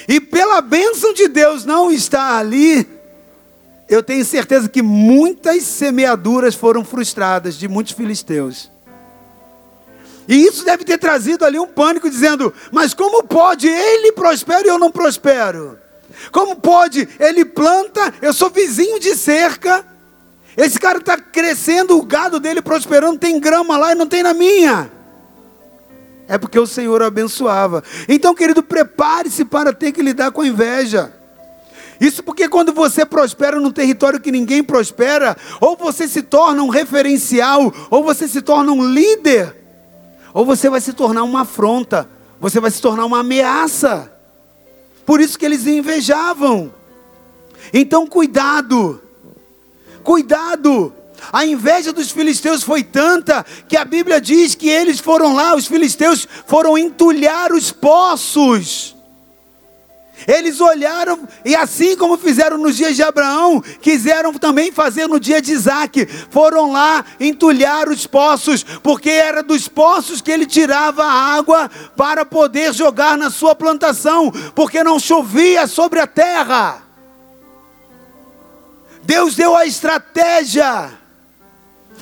[0.06, 2.86] E pela bênção de Deus não estar ali,
[3.88, 8.70] eu tenho certeza que muitas semeaduras foram frustradas de muitos filisteus.
[10.28, 14.70] E isso deve ter trazido ali um pânico, dizendo: Mas como pode ele prospera e
[14.70, 15.78] eu não prospero?
[16.30, 17.08] Como pode?
[17.18, 19.84] Ele planta, eu sou vizinho de cerca.
[20.54, 24.34] Esse cara está crescendo, o gado dele prosperando, tem grama lá e não tem na
[24.34, 24.90] minha.
[26.28, 27.82] É porque o Senhor o abençoava.
[28.06, 31.12] Então, querido, prepare-se para ter que lidar com a inveja.
[31.98, 36.68] Isso porque quando você prospera num território que ninguém prospera, ou você se torna um
[36.68, 39.56] referencial, ou você se torna um líder,
[40.32, 42.08] ou você vai se tornar uma afronta,
[42.38, 44.12] você vai se tornar uma ameaça.
[45.04, 46.72] Por isso que eles invejavam.
[47.72, 49.02] Então, cuidado,
[50.04, 50.92] cuidado.
[51.32, 55.66] A inveja dos filisteus foi tanta que a Bíblia diz que eles foram lá, os
[55.66, 58.96] filisteus foram entulhar os poços.
[60.26, 65.40] Eles olharam e assim como fizeram nos dias de Abraão, quiseram também fazer no dia
[65.40, 66.06] de Isaac.
[66.30, 72.24] Foram lá entulhar os poços, porque era dos poços que ele tirava a água para
[72.24, 76.82] poder jogar na sua plantação, porque não chovia sobre a terra.
[79.04, 80.90] Deus deu a estratégia.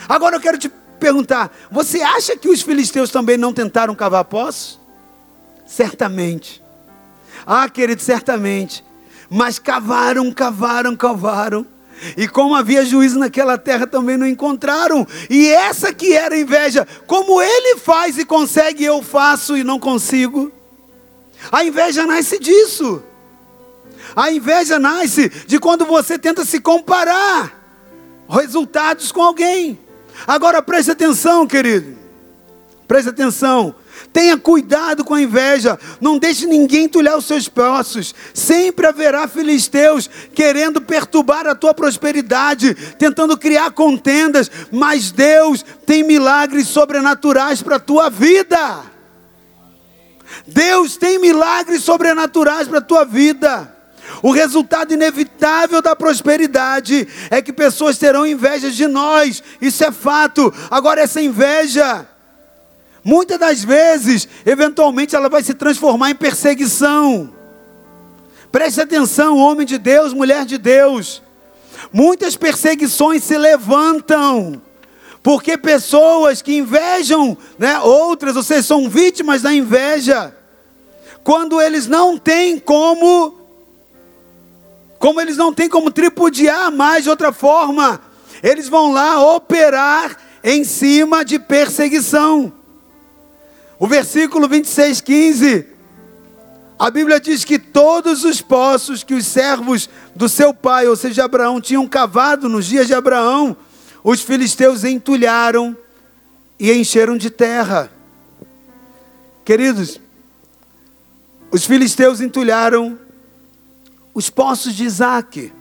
[0.09, 0.69] Agora eu quero te
[0.99, 4.81] perguntar: você acha que os filisteus também não tentaram cavar poços?
[5.67, 6.63] Certamente.
[7.47, 8.85] Ah, querido, certamente.
[9.29, 11.67] Mas cavaram, cavaram, cavaram.
[12.17, 15.07] E como havia juízo naquela terra, também não encontraram.
[15.31, 20.53] E essa que era inveja, como ele faz e consegue, eu faço e não consigo.
[21.51, 23.03] A inveja nasce disso.
[24.15, 27.53] A inveja nasce de quando você tenta se comparar
[28.29, 29.79] resultados com alguém.
[30.27, 31.97] Agora preste atenção, querido.
[32.87, 33.75] Preste atenção.
[34.13, 38.15] Tenha cuidado com a inveja, não deixe ninguém entulhar os seus poços.
[38.33, 46.69] Sempre haverá filisteus querendo perturbar a tua prosperidade, tentando criar contendas, mas Deus tem milagres
[46.69, 48.83] sobrenaturais para a tua vida.
[50.47, 53.76] Deus tem milagres sobrenaturais para a tua vida.
[54.23, 60.53] O resultado inevitável da prosperidade é que pessoas terão inveja de nós, isso é fato.
[60.71, 62.07] Agora, essa inveja
[63.09, 67.33] Muitas das vezes, eventualmente, ela vai se transformar em perseguição.
[68.51, 71.23] Preste atenção, homem de Deus, mulher de Deus.
[71.93, 74.61] Muitas perseguições se levantam,
[75.23, 80.35] porque pessoas que invejam né, outras, ou seja, são vítimas da inveja,
[81.23, 83.39] quando eles não têm como,
[84.99, 88.01] como eles não têm como tripudiar mais de outra forma,
[88.43, 92.53] eles vão lá operar em cima de perseguição.
[93.79, 95.67] O versículo 26, 15.
[96.79, 101.25] A Bíblia diz que todos os poços que os servos do seu pai, ou seja,
[101.25, 103.57] Abraão, tinham cavado nos dias de Abraão,
[104.05, 105.77] os filisteus entulharam
[106.61, 107.91] e encheram de terra.
[109.45, 110.01] Queridos,
[111.51, 112.99] os filisteus entulharam
[114.17, 115.53] os poços de Isaac.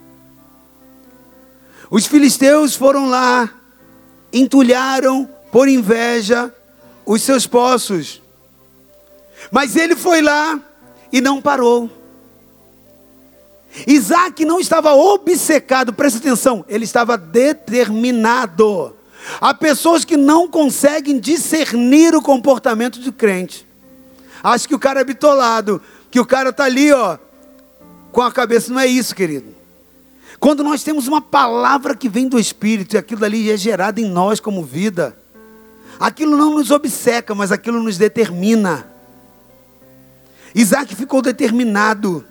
[1.90, 3.50] Os filisteus foram lá,
[4.32, 6.50] entulharam por inveja
[7.04, 8.22] os seus poços.
[9.50, 10.58] Mas ele foi lá
[11.12, 11.90] e não parou.
[13.86, 18.96] Isaac não estava obcecado, presta atenção, ele estava determinado.
[19.38, 23.66] Há pessoas que não conseguem discernir o comportamento do crente.
[24.42, 27.18] Acho que o cara é bitolado, que o cara está ali, ó,
[28.16, 28.72] com a cabeça.
[28.72, 29.54] Não é isso, querido.
[30.40, 34.08] Quando nós temos uma palavra que vem do Espírito e aquilo ali é gerado em
[34.08, 35.14] nós como vida,
[35.98, 38.86] Aquilo não nos obceca, mas aquilo nos determina.
[40.54, 42.24] Isaac ficou determinado.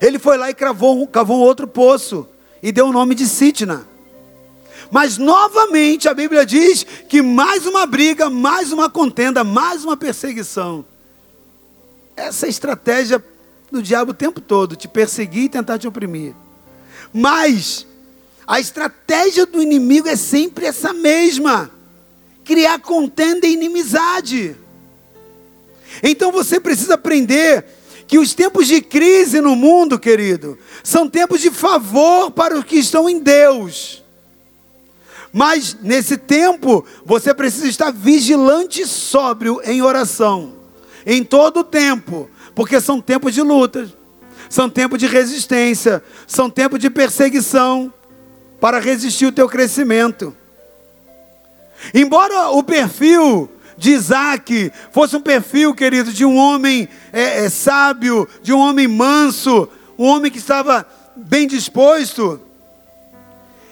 [0.00, 2.28] Ele foi lá e cravou, cavou outro poço
[2.62, 3.86] e deu o nome de Sitna.
[4.90, 10.84] Mas novamente a Bíblia diz que mais uma briga, mais uma contenda, mais uma perseguição.
[12.16, 13.22] Essa é estratégia
[13.70, 16.34] do diabo o tempo todo, te perseguir e tentar te oprimir.
[17.12, 17.86] Mas
[18.46, 21.70] a estratégia do inimigo é sempre essa mesma
[22.44, 24.56] criar contenda e inimizade.
[26.02, 27.64] Então você precisa aprender
[28.06, 32.76] que os tempos de crise no mundo, querido, são tempos de favor para os que
[32.76, 34.02] estão em Deus.
[35.30, 40.54] Mas nesse tempo, você precisa estar vigilante e sóbrio em oração,
[41.04, 43.90] em todo o tempo, porque são tempos de lutas,
[44.50, 47.94] são tempos de resistência, são tempos de perseguição
[48.60, 50.36] para resistir o teu crescimento.
[51.94, 58.28] Embora o perfil de Isaac fosse um perfil, querido, de um homem é, é, sábio,
[58.42, 60.84] de um homem manso, um homem que estava
[61.14, 62.40] bem disposto,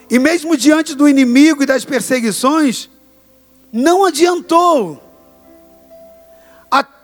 [0.09, 2.89] e mesmo diante do inimigo e das perseguições,
[3.73, 5.03] não adiantou.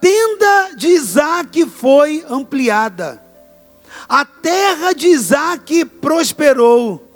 [0.02, 3.22] Tenda de Isaac foi ampliada.
[4.08, 7.08] A terra de Isaac prosperou.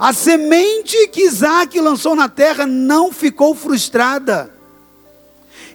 [0.00, 4.52] A semente que Isaac lançou na terra não ficou frustrada.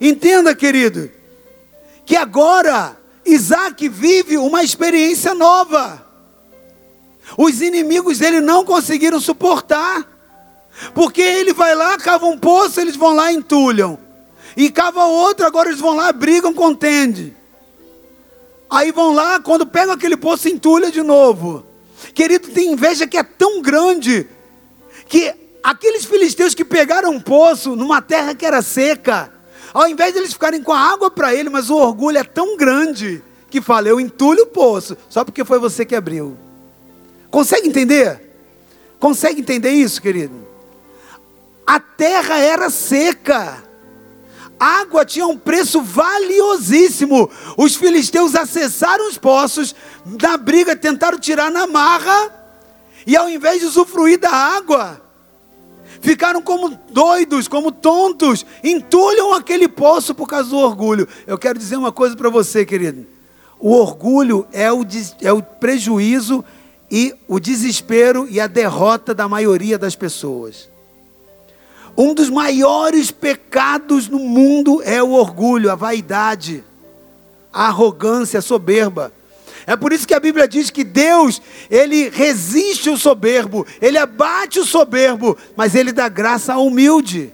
[0.01, 1.09] Entenda, querido,
[2.05, 6.05] que agora Isaac vive uma experiência nova.
[7.37, 10.05] Os inimigos dele não conseguiram suportar.
[10.93, 14.02] Porque ele vai lá, cava um poço, eles vão lá e entulham.
[14.55, 17.35] E cava outro, agora eles vão lá, brigam, contende.
[18.69, 21.65] Aí vão lá, quando pegam aquele poço, entulha de novo.
[22.13, 24.27] Querido, tem inveja que é tão grande
[25.07, 25.33] que
[25.63, 29.31] aqueles filisteus que pegaram um poço numa terra que era seca,
[29.73, 32.57] ao invés de eles ficarem com a água para ele, mas o orgulho é tão
[32.57, 36.37] grande que fala: Eu entulho o poço, só porque foi você que abriu.
[37.29, 38.19] Consegue entender?
[38.99, 40.47] Consegue entender isso, querido?
[41.65, 43.62] A terra era seca.
[44.59, 47.29] Água tinha um preço valiosíssimo.
[47.57, 49.75] Os filisteus acessaram os poços,
[50.21, 52.31] na briga tentaram tirar na marra,
[53.05, 55.01] e ao invés de usufruir da água,
[56.01, 61.07] ficaram como doidos, como tontos, entulham aquele poço por causa do orgulho.
[61.27, 63.05] Eu quero dizer uma coisa para você, querido.
[63.59, 64.85] O orgulho é o,
[65.21, 66.43] é o prejuízo
[66.91, 70.69] e o desespero e a derrota da maioria das pessoas.
[71.95, 76.63] Um dos maiores pecados no mundo é o orgulho, a vaidade,
[77.51, 79.13] a arrogância, a soberba.
[79.65, 84.59] É por isso que a Bíblia diz que Deus, ele resiste o soberbo, ele abate
[84.59, 87.33] o soberbo, mas ele dá graça ao humilde.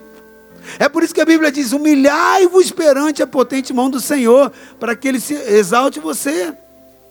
[0.78, 4.96] É por isso que a Bíblia diz: humilhai-vos perante a potente mão do Senhor, para
[4.96, 6.54] que ele se exalte você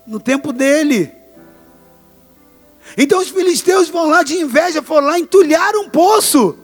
[0.07, 1.11] no tempo dele.
[2.97, 6.57] Então os filisteus vão lá de inveja, foram lá entulhar um poço,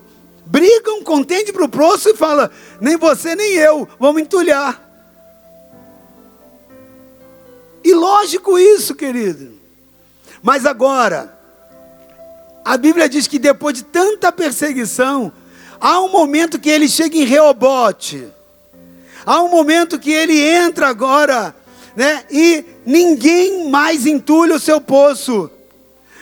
[0.47, 4.83] brigam, contende para o poço e fala: nem você nem eu, vamos entulhar.
[7.83, 9.53] E lógico isso, querido.
[10.43, 11.39] Mas agora,
[12.65, 15.31] a Bíblia diz que depois de tanta perseguição,
[15.79, 18.27] há um momento que ele chega em Reobote.
[19.27, 21.55] Há um momento que ele entra agora,
[21.95, 22.25] né?
[22.31, 25.51] E ninguém mais entulha o seu poço.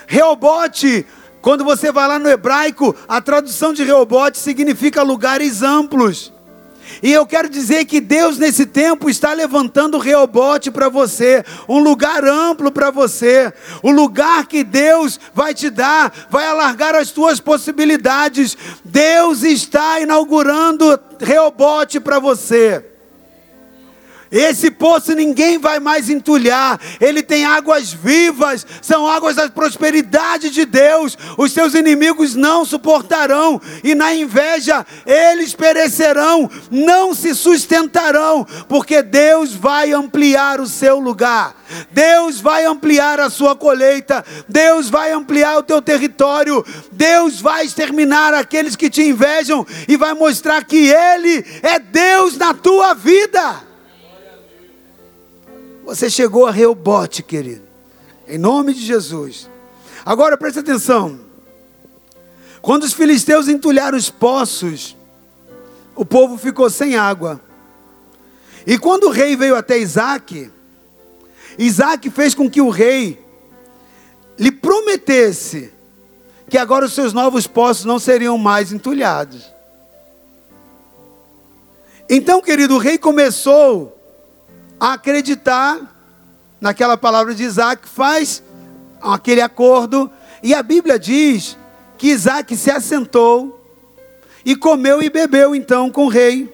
[0.06, 1.06] Reobote,
[1.42, 6.32] quando você vai lá no hebraico, a tradução de Reobote significa lugares amplos.
[7.02, 12.24] E eu quero dizer que Deus nesse tempo está levantando Reobote para você, um lugar
[12.24, 18.56] amplo para você, o lugar que Deus vai te dar, vai alargar as tuas possibilidades.
[18.84, 22.91] Deus está inaugurando Reobote para você.
[24.32, 26.80] Esse poço ninguém vai mais entulhar.
[26.98, 31.18] Ele tem águas vivas, são águas da prosperidade de Deus.
[31.36, 39.52] Os seus inimigos não suportarão, e na inveja eles perecerão, não se sustentarão, porque Deus
[39.52, 41.54] vai ampliar o seu lugar.
[41.90, 48.32] Deus vai ampliar a sua colheita, Deus vai ampliar o teu território, Deus vai exterminar
[48.32, 53.71] aqueles que te invejam e vai mostrar que Ele é Deus na tua vida.
[55.84, 57.62] Você chegou a Reobote, querido.
[58.26, 59.48] Em nome de Jesus.
[60.04, 61.20] Agora preste atenção.
[62.60, 64.96] Quando os filisteus entulharam os poços,
[65.96, 67.40] o povo ficou sem água.
[68.64, 70.50] E quando o rei veio até Isaac,
[71.58, 73.20] Isaac fez com que o rei
[74.38, 75.72] lhe prometesse
[76.48, 79.50] que agora os seus novos poços não seriam mais entulhados.
[82.08, 83.98] Então, querido, o rei começou
[84.90, 85.80] acreditar
[86.60, 88.42] naquela palavra de Isaac, faz
[89.00, 90.10] aquele acordo,
[90.42, 91.56] e a Bíblia diz
[91.96, 93.64] que Isaac se assentou
[94.44, 96.52] e comeu e bebeu então com o rei.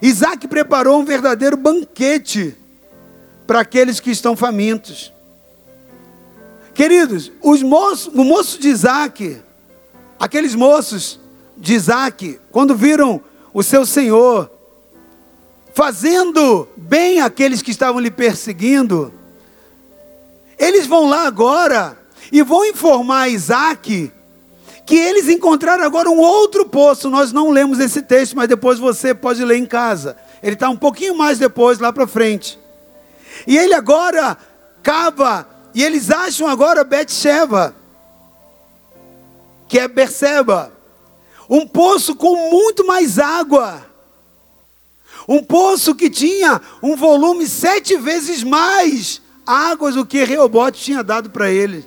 [0.00, 2.56] Isaac preparou um verdadeiro banquete
[3.44, 5.12] para aqueles que estão famintos.
[6.74, 9.42] Queridos, os moços, o moço de Isaac,
[10.20, 11.18] aqueles moços
[11.56, 13.20] de Isaac, quando viram
[13.52, 14.50] o seu senhor
[15.76, 19.12] fazendo bem aqueles que estavam lhe perseguindo,
[20.58, 21.98] eles vão lá agora
[22.32, 24.10] e vão informar Isaac
[24.86, 27.10] que eles encontraram agora um outro poço.
[27.10, 30.16] Nós não lemos esse texto, mas depois você pode ler em casa.
[30.42, 32.58] Ele está um pouquinho mais depois, lá para frente.
[33.46, 34.38] E ele agora
[34.82, 37.76] cava, e eles acham agora Bet-Sheva,
[39.68, 40.72] que é Berseba,
[41.50, 43.94] um poço com muito mais água.
[45.28, 51.30] Um poço que tinha um volume sete vezes mais águas do que Reobote tinha dado
[51.30, 51.84] para ele.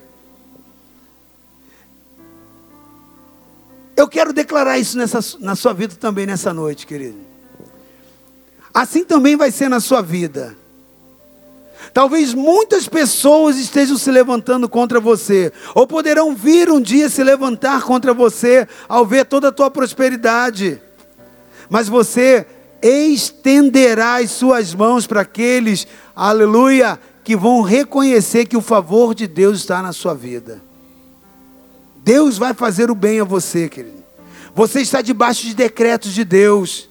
[3.95, 7.17] Eu quero declarar isso nessa, na sua vida também nessa noite, querido.
[8.73, 10.55] Assim também vai ser na sua vida.
[11.93, 17.83] Talvez muitas pessoas estejam se levantando contra você, ou poderão vir um dia se levantar
[17.83, 20.81] contra você ao ver toda a tua prosperidade.
[21.69, 22.45] Mas você
[22.81, 29.59] estenderá as suas mãos para aqueles, aleluia, que vão reconhecer que o favor de Deus
[29.59, 30.61] está na sua vida.
[32.03, 34.03] Deus vai fazer o bem a você, querido.
[34.55, 36.88] Você está debaixo de decretos de Deus.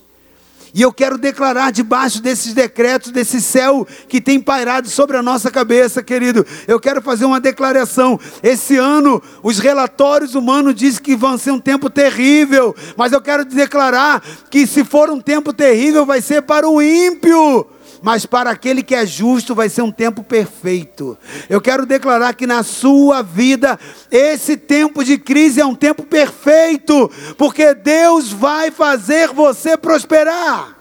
[0.74, 5.50] E eu quero declarar debaixo desses decretos, desse céu que tem pairado sobre a nossa
[5.50, 6.46] cabeça, querido.
[6.66, 8.18] Eu quero fazer uma declaração.
[8.42, 12.74] Esse ano, os relatórios humanos dizem que vão ser um tempo terrível.
[12.96, 17.66] Mas eu quero declarar que se for um tempo terrível, vai ser para o ímpio
[18.02, 21.16] mas para aquele que é justo vai ser um tempo perfeito.
[21.48, 23.78] Eu quero declarar que na sua vida,
[24.10, 30.76] esse tempo de crise é um tempo perfeito, porque Deus vai fazer você prosperar.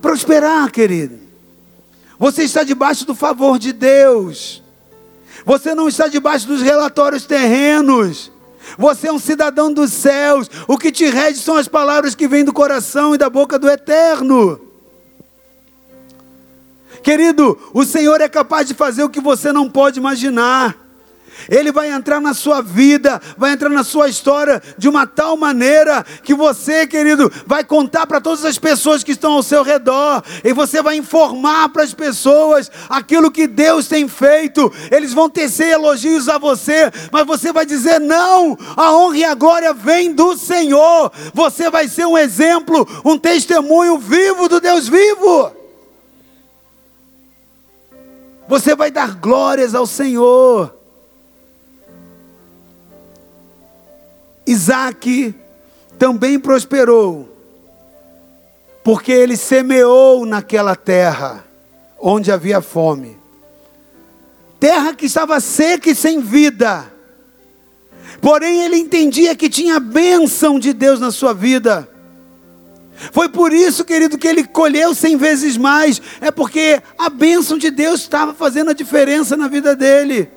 [0.00, 1.18] Prosperar, querido.
[2.18, 4.62] Você está debaixo do favor de Deus.
[5.44, 8.30] Você não está debaixo dos relatórios terrenos.
[8.78, 10.50] Você é um cidadão dos céus.
[10.66, 13.68] O que te rege são as palavras que vêm do coração e da boca do
[13.68, 14.60] eterno.
[17.02, 20.76] Querido, o Senhor é capaz de fazer o que você não pode imaginar.
[21.48, 26.04] Ele vai entrar na sua vida, vai entrar na sua história de uma tal maneira
[26.22, 30.52] que você, querido, vai contar para todas as pessoas que estão ao seu redor, e
[30.52, 34.72] você vai informar para as pessoas aquilo que Deus tem feito.
[34.90, 39.34] Eles vão tecer elogios a você, mas você vai dizer: não, a honra e a
[39.34, 41.12] glória vem do Senhor.
[41.32, 45.52] Você vai ser um exemplo, um testemunho vivo do Deus vivo.
[48.48, 50.79] Você vai dar glórias ao Senhor.
[54.46, 55.34] Isaac
[55.98, 57.28] também prosperou,
[58.82, 61.44] porque ele semeou naquela terra
[61.98, 63.20] onde havia fome
[64.60, 66.92] terra que estava seca e sem vida.
[68.20, 71.88] Porém, ele entendia que tinha a bênção de Deus na sua vida.
[73.12, 76.02] Foi por isso, querido, que ele colheu cem vezes mais.
[76.20, 80.28] É porque a bênção de Deus estava fazendo a diferença na vida dele.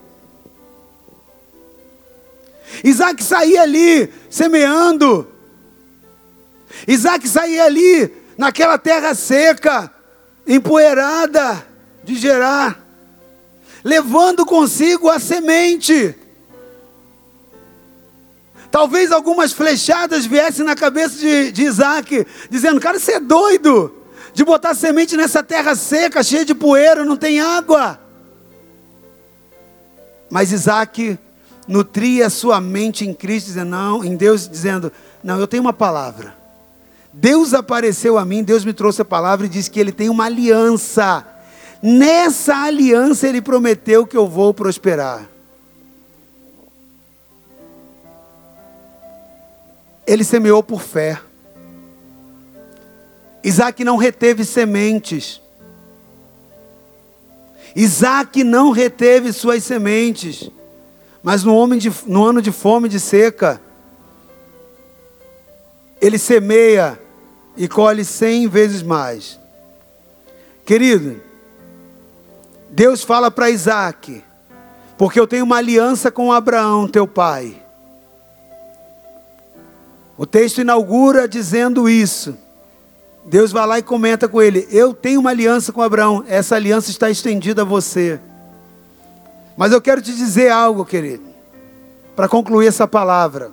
[2.84, 5.28] Isaac saía ali semeando.
[6.88, 9.92] Isaac saía ali naquela terra seca,
[10.48, 11.66] empoeirada
[12.04, 12.80] de Gerar,
[13.84, 16.16] levando consigo a semente.
[18.72, 23.94] Talvez algumas flechadas viessem na cabeça de, de Isaac, dizendo: Cara, você é doido
[24.34, 28.00] de botar semente nessa terra seca, cheia de poeira, não tem água.
[30.30, 31.20] Mas Isaac
[31.68, 34.92] nutria sua mente em Cristo, dizendo, não, em Deus, dizendo:
[35.24, 36.36] Não, eu tenho uma palavra.
[37.12, 40.26] Deus apareceu a mim, Deus me trouxe a palavra e disse que Ele tem uma
[40.26, 41.26] aliança.
[41.82, 45.30] Nessa aliança Ele prometeu que eu vou prosperar.
[50.06, 51.22] Ele semeou por fé.
[53.44, 55.42] Isaac não reteve sementes.
[57.76, 60.50] Isaac não reteve suas sementes.
[61.24, 63.62] Mas no, homem de, no ano de fome e de seca,
[66.02, 67.00] ele semeia
[67.56, 69.40] e colhe cem vezes mais.
[70.66, 71.22] Querido,
[72.70, 74.22] Deus fala para Isaac,
[74.98, 77.56] porque eu tenho uma aliança com Abraão, teu pai.
[80.18, 82.38] O texto inaugura dizendo isso.
[83.26, 86.92] Deus vai lá e comenta com ele: Eu tenho uma aliança com Abraão, essa aliança
[86.92, 88.20] está estendida a você.
[89.58, 91.24] Mas eu quero te dizer algo, querido,
[92.16, 93.52] para concluir essa palavra.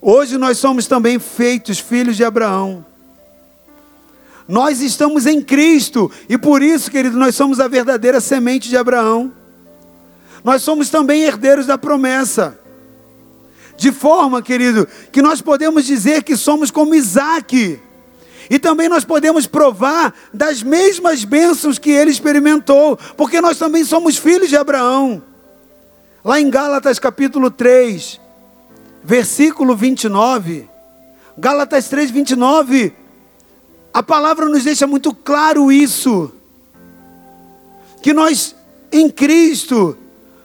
[0.00, 2.84] Hoje nós somos também feitos filhos de Abraão.
[4.46, 9.32] Nós estamos em Cristo e por isso, querido, nós somos a verdadeira semente de Abraão.
[10.42, 12.58] Nós somos também herdeiros da promessa.
[13.76, 17.80] De forma, querido, que nós podemos dizer que somos como Isaac.
[18.50, 24.16] E também nós podemos provar das mesmas bênçãos que ele experimentou, porque nós também somos
[24.16, 25.22] filhos de Abraão.
[26.24, 28.20] Lá em Gálatas capítulo 3,
[29.04, 30.68] versículo 29,
[31.36, 32.92] Gálatas 3, 29,
[33.92, 36.32] a palavra nos deixa muito claro isso,
[38.02, 38.54] que nós
[38.90, 39.96] em Cristo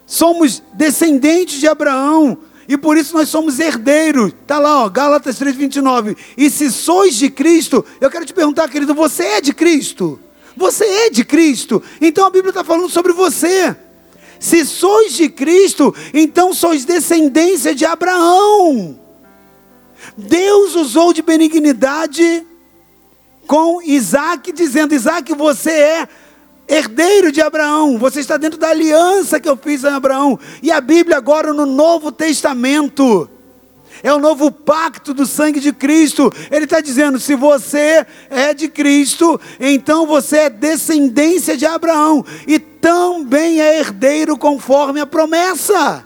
[0.06, 2.38] somos descendentes de Abraão,
[2.68, 4.34] e por isso nós somos herdeiros.
[4.42, 6.16] Está lá, ó, Gálatas 3,29.
[6.38, 10.20] E se sois de Cristo, eu quero te perguntar, querido, você é de Cristo?
[10.56, 11.82] Você é de Cristo.
[12.00, 13.76] Então a Bíblia está falando sobre você.
[14.40, 19.00] Se sois de Cristo, então sois descendência de Abraão.
[20.18, 22.46] Deus usou de benignidade
[23.48, 26.10] com Isaac, dizendo: Isaac, você é
[26.68, 30.40] herdeiro de Abraão, você está dentro da aliança que eu fiz a Abraão.
[30.62, 33.30] E a Bíblia, agora no Novo Testamento,
[34.02, 36.32] é o novo pacto do sangue de Cristo.
[36.50, 42.60] Ele está dizendo: se você é de Cristo, então você é descendência de Abraão e
[42.60, 46.06] também é herdeiro conforme a promessa.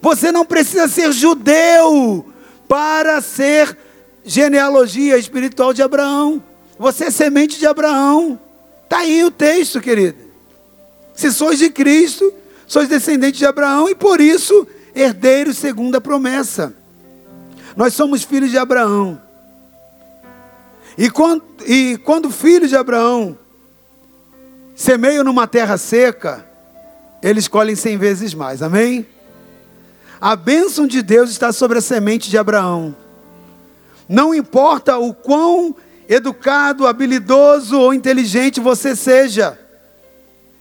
[0.00, 2.26] Você não precisa ser judeu
[2.68, 3.76] para ser
[4.24, 6.42] genealogia espiritual de Abraão.
[6.78, 8.38] Você é semente de Abraão.
[8.86, 10.16] Está aí o texto, querido.
[11.12, 12.32] Se sois de Cristo,
[12.68, 16.72] sois descendente de Abraão e por isso herdeiros segundo a promessa.
[17.76, 19.20] Nós somos filhos de Abraão.
[20.96, 23.36] E quando, e quando filhos de Abraão
[24.76, 26.46] semeiam numa terra seca,
[27.20, 28.62] eles colhem cem vezes mais.
[28.62, 29.04] Amém?
[30.20, 32.94] A bênção de Deus está sobre a semente de Abraão.
[34.08, 35.74] Não importa o quão
[36.08, 39.58] educado, habilidoso ou inteligente você seja,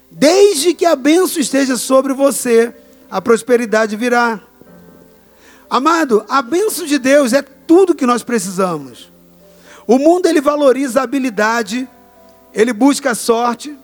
[0.10, 2.74] desde que a bênção esteja sobre você,
[3.10, 4.40] a prosperidade virá.
[5.70, 9.12] Amado, a bênção de Deus é tudo que nós precisamos.
[9.88, 11.88] O mundo ele valoriza a habilidade,
[12.54, 13.76] ele busca a sorte,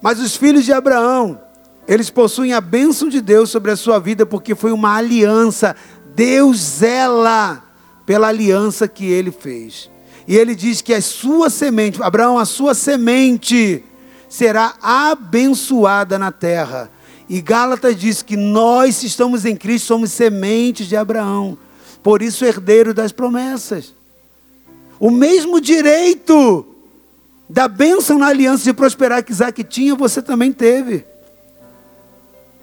[0.00, 1.40] mas os filhos de Abraão,
[1.86, 5.74] eles possuem a bênção de Deus sobre a sua vida porque foi uma aliança.
[6.14, 7.62] Deus zela
[8.04, 9.91] pela aliança que ele fez.
[10.26, 13.84] E ele diz que a sua semente, Abraão, a sua semente
[14.28, 16.90] será abençoada na terra.
[17.28, 21.58] E Gálatas diz que nós, estamos em Cristo, somos sementes de Abraão.
[22.02, 23.94] Por isso, herdeiro das promessas.
[24.98, 26.66] O mesmo direito
[27.48, 31.04] da bênção na aliança de prosperar que Isaac tinha, você também teve.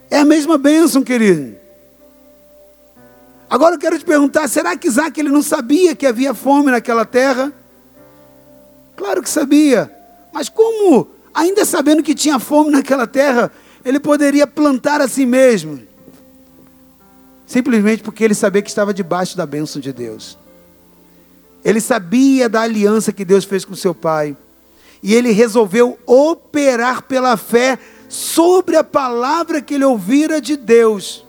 [0.10, 1.55] É a mesma bênção, querido.
[3.50, 7.06] Agora eu quero te perguntar: será que Isaac ele não sabia que havia fome naquela
[7.06, 7.52] terra?
[8.95, 9.91] Claro que sabia,
[10.32, 13.50] mas como, ainda sabendo que tinha fome naquela terra,
[13.84, 15.82] ele poderia plantar a si mesmo,
[17.45, 20.38] simplesmente porque ele sabia que estava debaixo da bênção de Deus.
[21.64, 24.36] Ele sabia da aliança que Deus fez com seu pai,
[25.02, 27.80] e ele resolveu operar pela fé
[28.10, 31.26] sobre a palavra que ele ouvira de Deus.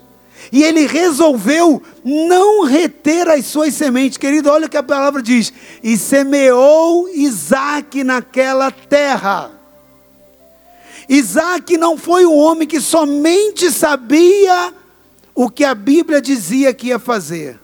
[0.51, 4.17] E ele resolveu não reter as suas sementes.
[4.17, 5.51] Querido, olha o que a palavra diz:
[5.83, 9.51] e semeou Isaac naquela terra.
[11.09, 14.73] Isaac não foi um homem que somente sabia
[15.35, 17.59] o que a Bíblia dizia que ia fazer.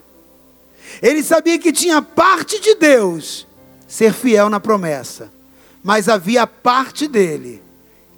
[1.02, 3.48] Ele sabia que tinha parte de Deus
[3.88, 5.32] ser fiel na promessa,
[5.84, 7.62] mas havia parte dele.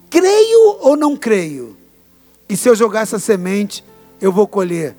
[0.10, 1.78] Creio ou não creio?
[2.48, 3.84] E se eu jogar essa semente,
[4.22, 4.96] eu vou colher,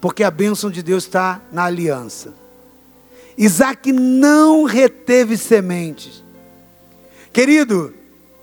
[0.00, 2.34] porque a bênção de Deus está na aliança.
[3.36, 6.22] Isaac não reteve sementes.
[7.32, 7.94] Querido,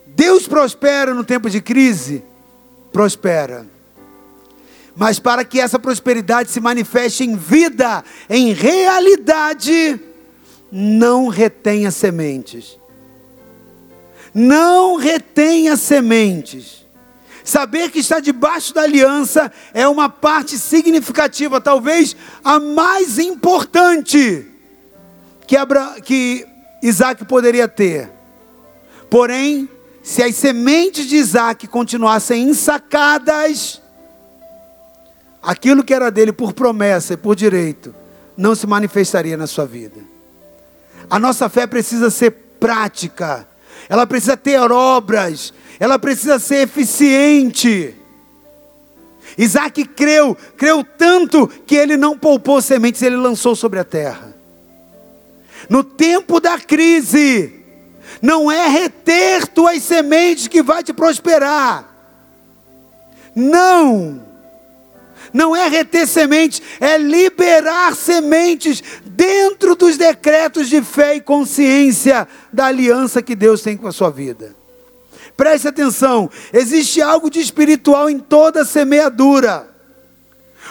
[0.07, 2.23] Deus prospera no tempo de crise?
[2.93, 3.67] Prospera.
[4.95, 9.99] Mas para que essa prosperidade se manifeste em vida, em realidade,
[10.71, 12.80] não retenha sementes.
[14.34, 16.84] Não retenha sementes.
[17.45, 24.47] Saber que está debaixo da aliança é uma parte significativa, talvez a mais importante
[25.45, 26.43] que, Abra, que
[26.81, 28.09] Isaac poderia ter.
[29.11, 29.69] Porém,
[30.01, 33.79] se as sementes de Isaac continuassem ensacadas,
[35.39, 37.93] aquilo que era dele por promessa e por direito,
[38.35, 40.01] não se manifestaria na sua vida.
[41.07, 43.47] A nossa fé precisa ser prática,
[43.88, 47.95] ela precisa ter obras, ela precisa ser eficiente.
[49.38, 54.33] Isaac creu, creu tanto que ele não poupou sementes, ele lançou sobre a terra.
[55.69, 57.53] No tempo da crise,
[58.21, 61.86] não é reter tuas sementes que vai te prosperar.
[63.36, 64.23] Não.
[65.36, 72.67] Não é reter sementes, é liberar sementes dentro dos decretos de fé e consciência da
[72.67, 74.55] aliança que Deus tem com a sua vida.
[75.36, 79.67] Preste atenção, existe algo de espiritual em toda semeadura.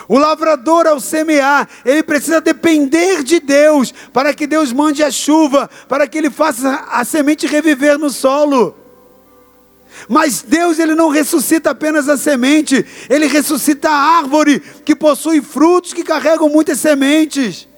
[0.08, 5.68] O lavrador, ao semear, ele precisa depender de Deus para que Deus mande a chuva,
[5.86, 8.83] para que ele faça a semente reviver no solo.
[10.08, 15.92] Mas Deus ele não ressuscita apenas a semente, ele ressuscita a árvore que possui frutos
[15.92, 17.68] que carregam muitas sementes.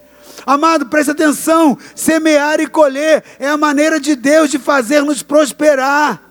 [0.45, 6.21] Amado, preste atenção: semear e colher é a maneira de Deus de fazer-nos prosperar.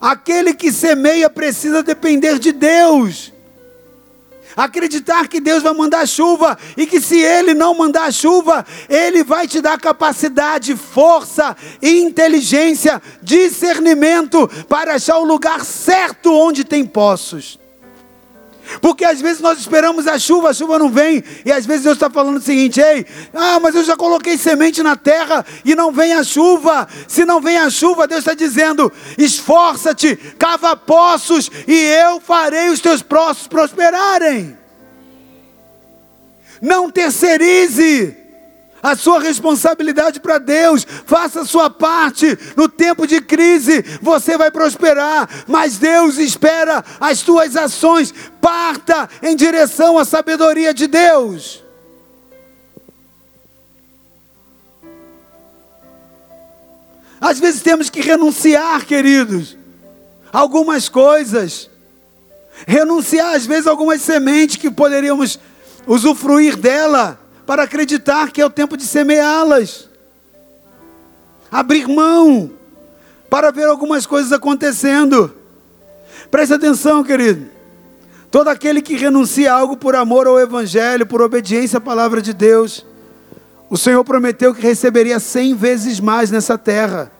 [0.00, 3.33] Aquele que semeia precisa depender de Deus.
[4.56, 9.48] Acreditar que Deus vai mandar chuva e que se Ele não mandar chuva, Ele vai
[9.48, 17.63] te dar capacidade, força, inteligência, discernimento para achar o lugar certo onde tem poços.
[18.80, 21.96] Porque às vezes nós esperamos a chuva, a chuva não vem, e às vezes Deus
[21.96, 25.92] está falando o seguinte: ei, ah, mas eu já coloquei semente na terra e não
[25.92, 26.88] vem a chuva.
[27.06, 32.80] Se não vem a chuva, Deus está dizendo: esforça-te, cava poços, e eu farei os
[32.80, 34.56] teus poços prosperarem.
[36.60, 38.23] Não terceirize
[38.84, 42.38] a sua responsabilidade para Deus, faça a sua parte.
[42.54, 48.12] No tempo de crise, você vai prosperar, mas Deus espera as tuas ações.
[48.42, 51.64] Parta em direção à sabedoria de Deus.
[57.18, 59.56] Às vezes temos que renunciar, queridos,
[60.30, 61.70] algumas coisas.
[62.66, 65.38] Renunciar, às vezes, algumas sementes que poderíamos
[65.86, 69.88] usufruir dela para acreditar que é o tempo de semeá-las.
[71.50, 72.50] Abrir mão
[73.30, 75.34] para ver algumas coisas acontecendo.
[76.30, 77.46] Preste atenção, querido.
[78.30, 82.84] Todo aquele que renuncia algo por amor ao Evangelho, por obediência à palavra de Deus,
[83.70, 87.12] o Senhor prometeu que receberia cem vezes mais nessa terra.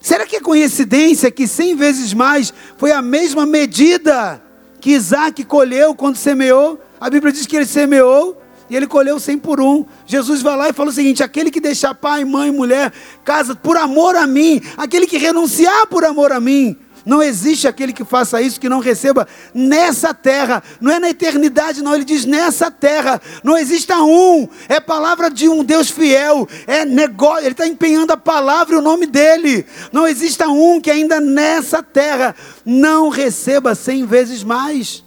[0.00, 4.42] Será que é coincidência que cem vezes mais foi a mesma medida
[4.80, 6.78] que Isaac colheu quando semeou?
[7.02, 8.40] A Bíblia diz que ele semeou
[8.70, 9.84] e ele colheu cem por um.
[10.06, 12.92] Jesus vai lá e fala o seguinte: aquele que deixar pai, mãe, mulher,
[13.24, 17.92] casa por amor a mim, aquele que renunciar por amor a mim, não existe aquele
[17.92, 21.92] que faça isso que não receba nessa terra, não é na eternidade, não.
[21.92, 27.40] Ele diz nessa terra, não exista um, é palavra de um Deus fiel, é negócio,
[27.40, 29.66] ele está empenhando a palavra e o nome dele.
[29.90, 32.32] Não exista um que ainda nessa terra
[32.64, 35.02] não receba cem vezes mais.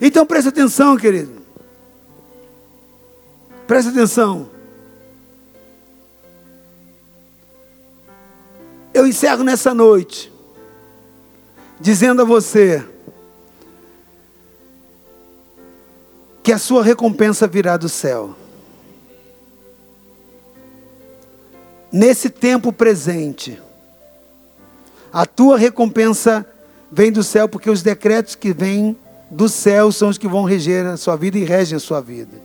[0.00, 1.42] Então preste atenção, querido.
[3.66, 4.48] Preste atenção.
[8.94, 10.32] Eu encerro nessa noite
[11.80, 12.84] dizendo a você
[16.42, 18.34] que a sua recompensa virá do céu.
[21.92, 23.60] Nesse tempo presente,
[25.12, 26.46] a tua recompensa
[26.90, 28.96] vem do céu, porque os decretos que vêm
[29.30, 32.40] do céu são os que vão reger a sua vida e regem a sua vida.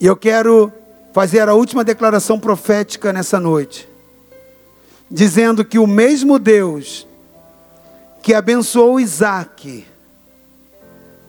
[0.00, 0.72] E eu quero
[1.12, 3.88] fazer a última declaração profética nessa noite,
[5.10, 7.06] dizendo que o mesmo Deus
[8.20, 9.86] que abençoou Isaac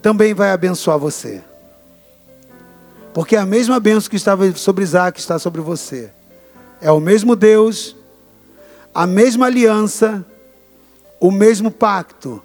[0.01, 1.43] também vai abençoar você.
[3.13, 6.11] Porque a mesma bênção que estava sobre Isaac está sobre você.
[6.81, 7.95] É o mesmo Deus,
[8.93, 10.25] a mesma aliança,
[11.19, 12.41] o mesmo pacto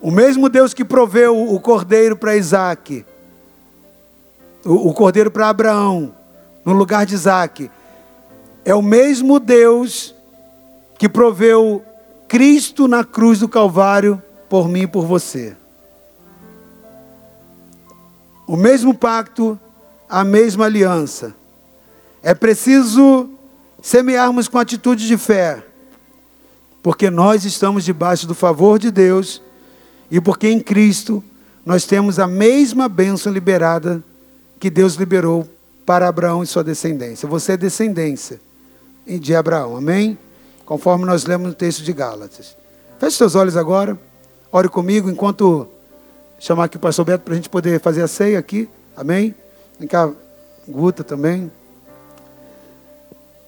[0.00, 3.04] o mesmo Deus que proveu o cordeiro para Isaac,
[4.64, 6.14] o, cordeiro para Abraão,
[6.64, 7.70] no lugar de Isaac,
[8.64, 10.14] é o mesmo Deus
[10.98, 11.84] que proveu
[12.26, 15.56] Cristo na cruz do Calvário por mim e por você.
[18.46, 19.58] O mesmo pacto,
[20.08, 21.34] a mesma aliança.
[22.22, 23.30] É preciso
[23.80, 25.64] semearmos com atitude de fé,
[26.82, 29.40] porque nós estamos debaixo do favor de Deus
[30.10, 31.22] e porque em Cristo
[31.64, 34.02] nós temos a mesma bênção liberada
[34.60, 35.48] que Deus liberou
[35.84, 37.28] para Abraão e sua descendência.
[37.28, 38.40] Você é descendência
[39.06, 40.18] de Abraão, amém?
[40.64, 42.56] Conforme nós lemos no texto de Gálatas.
[42.98, 43.98] Feche seus olhos agora,
[44.50, 45.68] ore comigo enquanto
[46.38, 49.34] chamar aqui o pastor Beto para a gente poder fazer a ceia aqui, amém?
[49.78, 50.10] Vem cá,
[50.68, 51.50] Guta também.